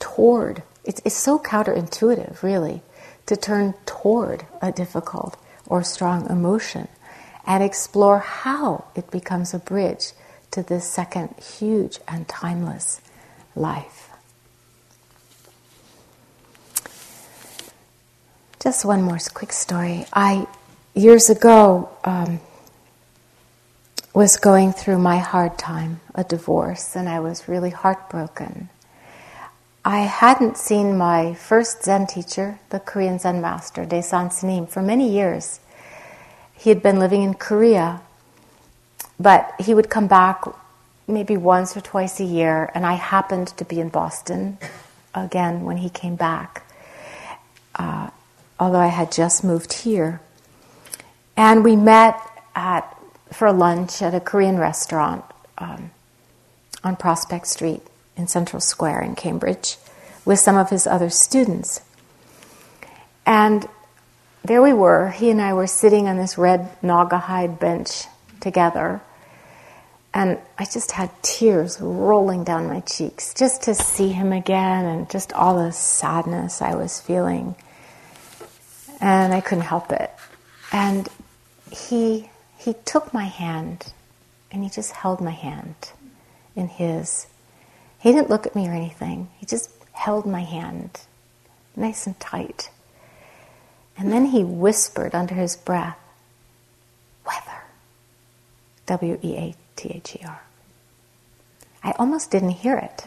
[0.00, 0.62] toward.
[0.84, 2.82] It's, it's so counterintuitive, really,
[3.26, 5.36] to turn toward a difficult
[5.66, 6.88] or strong emotion
[7.46, 10.12] and explore how it becomes a bridge
[10.50, 13.00] to this second huge and timeless
[13.54, 14.03] life.
[18.64, 20.06] Just one more quick story.
[20.10, 20.46] I,
[20.94, 22.40] years ago, um,
[24.14, 28.70] was going through my hard time, a divorce, and I was really heartbroken.
[29.84, 35.10] I hadn't seen my first Zen teacher, the Korean Zen master, Daesan Sunim, for many
[35.10, 35.60] years.
[36.54, 38.00] He had been living in Korea,
[39.20, 40.42] but he would come back
[41.06, 44.56] maybe once or twice a year, and I happened to be in Boston
[45.14, 46.62] again when he came back,
[47.74, 48.08] uh,
[48.58, 50.20] although I had just moved here.
[51.36, 52.20] And we met
[52.54, 52.90] at
[53.32, 55.24] for lunch at a Korean restaurant
[55.58, 55.90] um,
[56.84, 57.82] on Prospect Street
[58.16, 59.76] in Central Square in Cambridge
[60.24, 61.80] with some of his other students.
[63.26, 63.66] And
[64.44, 68.04] there we were, he and I were sitting on this red Naugahyde bench
[68.40, 69.00] together.
[70.12, 75.10] And I just had tears rolling down my cheeks just to see him again and
[75.10, 77.56] just all the sadness I was feeling.
[79.00, 80.10] And I couldn't help it.
[80.72, 81.08] And
[81.70, 83.92] he, he took my hand
[84.50, 85.74] and he just held my hand
[86.54, 87.26] in his.
[87.98, 91.00] He didn't look at me or anything, he just held my hand
[91.76, 92.70] nice and tight.
[93.96, 95.98] And then he whispered under his breath,
[97.26, 97.62] weather.
[98.86, 100.42] W E A T H E R.
[101.82, 103.06] I almost didn't hear it,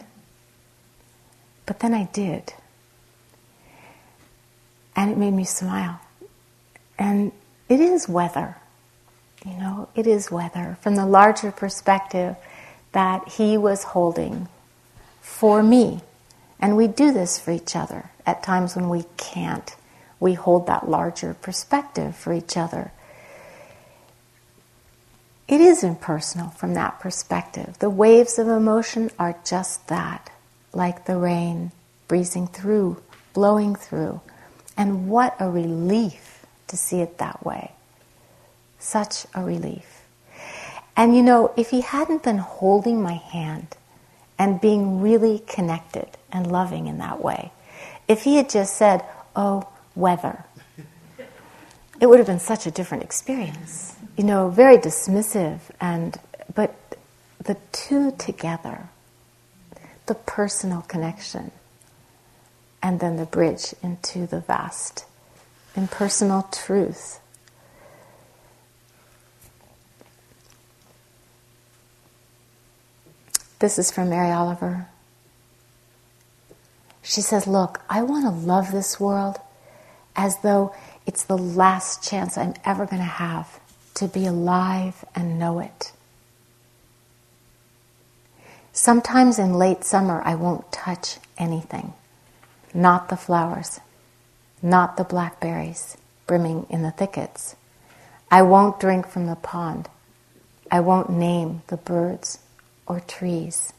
[1.66, 2.54] but then I did.
[4.98, 5.98] And it made me smile.
[6.98, 7.32] And
[7.68, 8.56] it is weather,
[9.46, 12.36] you know, it is weather from the larger perspective
[12.92, 14.48] that he was holding
[15.20, 16.00] for me.
[16.60, 19.74] And we do this for each other at times when we can't
[20.20, 22.90] we hold that larger perspective for each other.
[25.46, 27.78] It is impersonal from that perspective.
[27.78, 30.30] The waves of emotion are just that,
[30.72, 31.72] like the rain
[32.06, 34.20] breezing through, blowing through.
[34.78, 37.72] And what a relief to see it that way.
[38.78, 40.02] Such a relief.
[40.96, 43.76] And you know, if he hadn't been holding my hand
[44.38, 47.52] and being really connected and loving in that way,
[48.06, 49.04] if he had just said,
[49.36, 50.44] Oh, weather.
[52.00, 53.96] It would have been such a different experience.
[54.16, 56.18] You know, very dismissive and
[56.54, 56.74] but
[57.44, 58.88] the two together,
[60.06, 61.50] the personal connection,
[62.82, 65.04] and then the bridge into the vast
[65.76, 67.20] impersonal truth.
[73.60, 74.88] This is from Mary Oliver.
[77.02, 79.38] She says, Look, I want to love this world
[80.14, 80.74] as though
[81.06, 83.60] it's the last chance I'm ever going to have
[83.94, 85.92] to be alive and know it.
[88.72, 91.94] Sometimes in late summer, I won't touch anything.
[92.74, 93.80] Not the flowers,
[94.62, 95.96] not the blackberries
[96.26, 97.56] brimming in the thickets.
[98.30, 99.88] I won't drink from the pond.
[100.70, 102.38] I won't name the birds
[102.86, 103.72] or trees.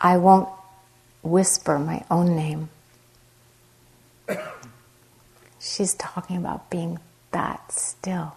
[0.00, 0.48] I won't
[1.22, 2.70] whisper my own name.
[5.60, 6.98] She's talking about being
[7.30, 8.34] that still.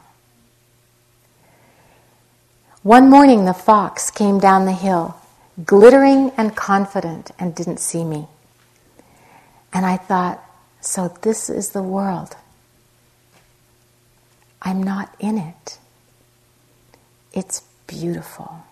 [2.84, 5.18] One morning, the fox came down the hill,
[5.66, 8.28] glittering and confident, and didn't see me.
[9.74, 10.44] And I thought,
[10.82, 12.36] so this is the world.
[14.62, 15.78] I'm not in it.
[17.34, 18.64] It's beautiful.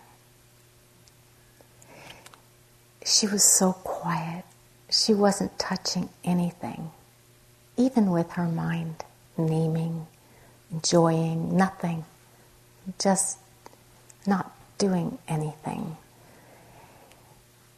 [3.04, 4.44] She was so quiet.
[4.90, 6.90] She wasn't touching anything
[7.78, 9.04] even with her mind,
[9.38, 10.06] naming,
[10.70, 12.04] enjoying, nothing,
[12.98, 13.38] just
[14.26, 15.96] not doing anything.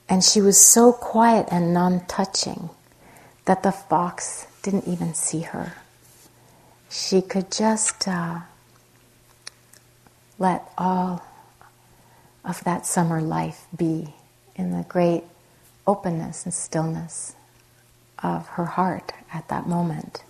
[0.09, 2.71] And she was so quiet and non touching
[3.51, 5.75] that the fox didn't even see her.
[6.89, 8.43] She could just uh,
[10.39, 11.25] let all
[12.45, 14.15] of that summer life be
[14.55, 15.25] in the great
[15.85, 17.35] openness and stillness
[18.23, 20.23] of her heart at that moment.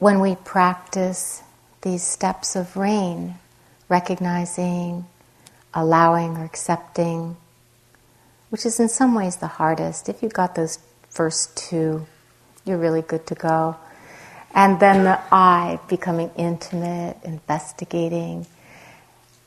[0.00, 1.44] When we practice
[1.82, 3.36] these steps of rain,
[3.92, 5.04] recognizing,
[5.74, 7.36] allowing, or accepting,
[8.48, 10.08] which is in some ways the hardest.
[10.08, 10.78] If you've got those
[11.10, 12.06] first two,
[12.64, 13.76] you're really good to go.
[14.54, 18.46] And then the I becoming intimate, investigating,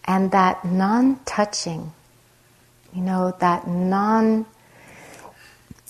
[0.05, 1.91] and that non touching,
[2.93, 4.45] you know, that non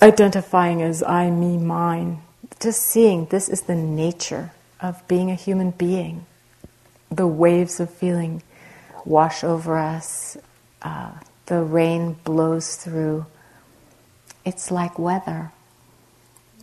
[0.02, 2.22] identifying as I, me, mine,
[2.62, 6.26] just seeing this is the nature of being a human being.
[7.12, 8.44] The waves of feeling
[9.06, 10.38] wash over us,
[10.82, 11.14] uh,
[11.46, 13.26] the rain blows through.
[14.44, 15.52] It's like weather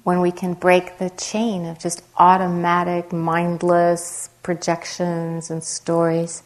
[0.05, 6.43] when we can break the chain of just automatic, mindless projections and stories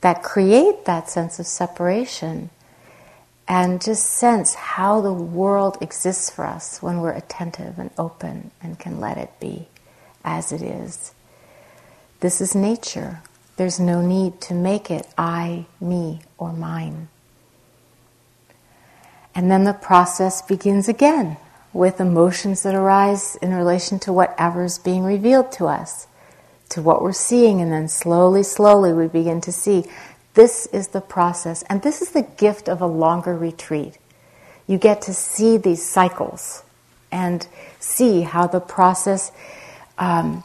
[0.00, 2.50] that create that sense of separation
[3.46, 8.78] and just sense how the world exists for us when we're attentive and open and
[8.78, 9.68] can let it be
[10.24, 11.12] as it is.
[12.20, 13.20] This is nature.
[13.56, 17.08] There's no need to make it I, me, or mine.
[19.34, 21.36] And then the process begins again
[21.72, 26.06] with emotions that arise in relation to whatever is being revealed to us,
[26.70, 29.84] to what we're seeing, and then slowly, slowly we begin to see
[30.34, 33.98] this is the process, and this is the gift of a longer retreat.
[34.66, 36.62] You get to see these cycles
[37.12, 37.46] and
[37.78, 39.30] see how the process
[39.98, 40.42] um,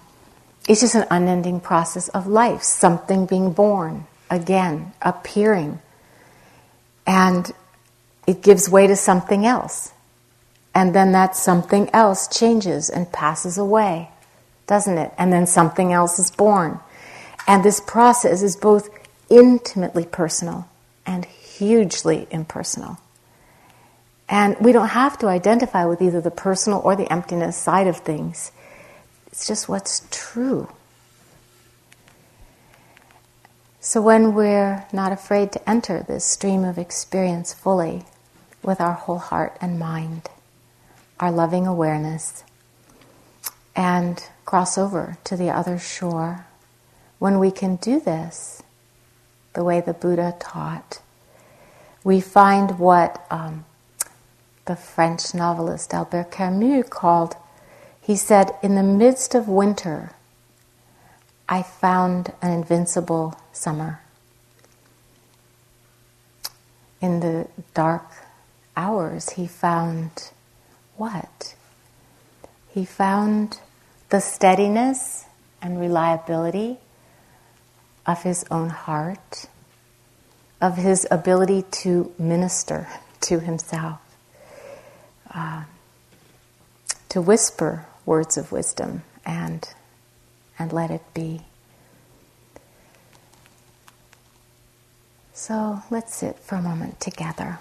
[0.70, 5.80] is just an unending process of life, something being born, again, appearing.
[7.08, 7.52] And
[8.28, 9.92] it gives way to something else.
[10.76, 14.10] And then that something else changes and passes away,
[14.68, 15.12] doesn't it?
[15.18, 16.80] And then something else is born.
[17.48, 18.90] And this process is both
[19.28, 20.70] intimately personal
[21.04, 23.00] and hugely impersonal.
[24.30, 27.98] And we don't have to identify with either the personal or the emptiness side of
[27.98, 28.52] things.
[29.32, 30.70] It's just what's true.
[33.80, 38.06] So when we're not afraid to enter this stream of experience fully
[38.62, 40.30] with our whole heart and mind,
[41.20, 42.44] our loving awareness
[43.76, 46.46] and cross over to the other shore.
[47.20, 48.62] When we can do this,
[49.54, 51.02] the way the Buddha taught,
[52.04, 53.66] we find what um,
[54.66, 57.36] the French novelist Albert Camus called,
[58.10, 60.14] he said, In the midst of winter,
[61.48, 64.02] I found an invincible summer.
[67.02, 68.12] In the dark
[68.76, 70.32] hours, he found
[70.98, 71.54] what?
[72.74, 73.60] He found
[74.10, 75.26] the steadiness
[75.62, 76.80] and reliability
[78.08, 79.46] of his own heart,
[80.60, 82.88] of his ability to minister
[83.22, 84.00] to himself,
[85.30, 85.66] uh,
[87.10, 89.72] to whisper words of wisdom and,
[90.58, 91.42] and let it be.
[95.32, 97.60] So let's sit for a moment together.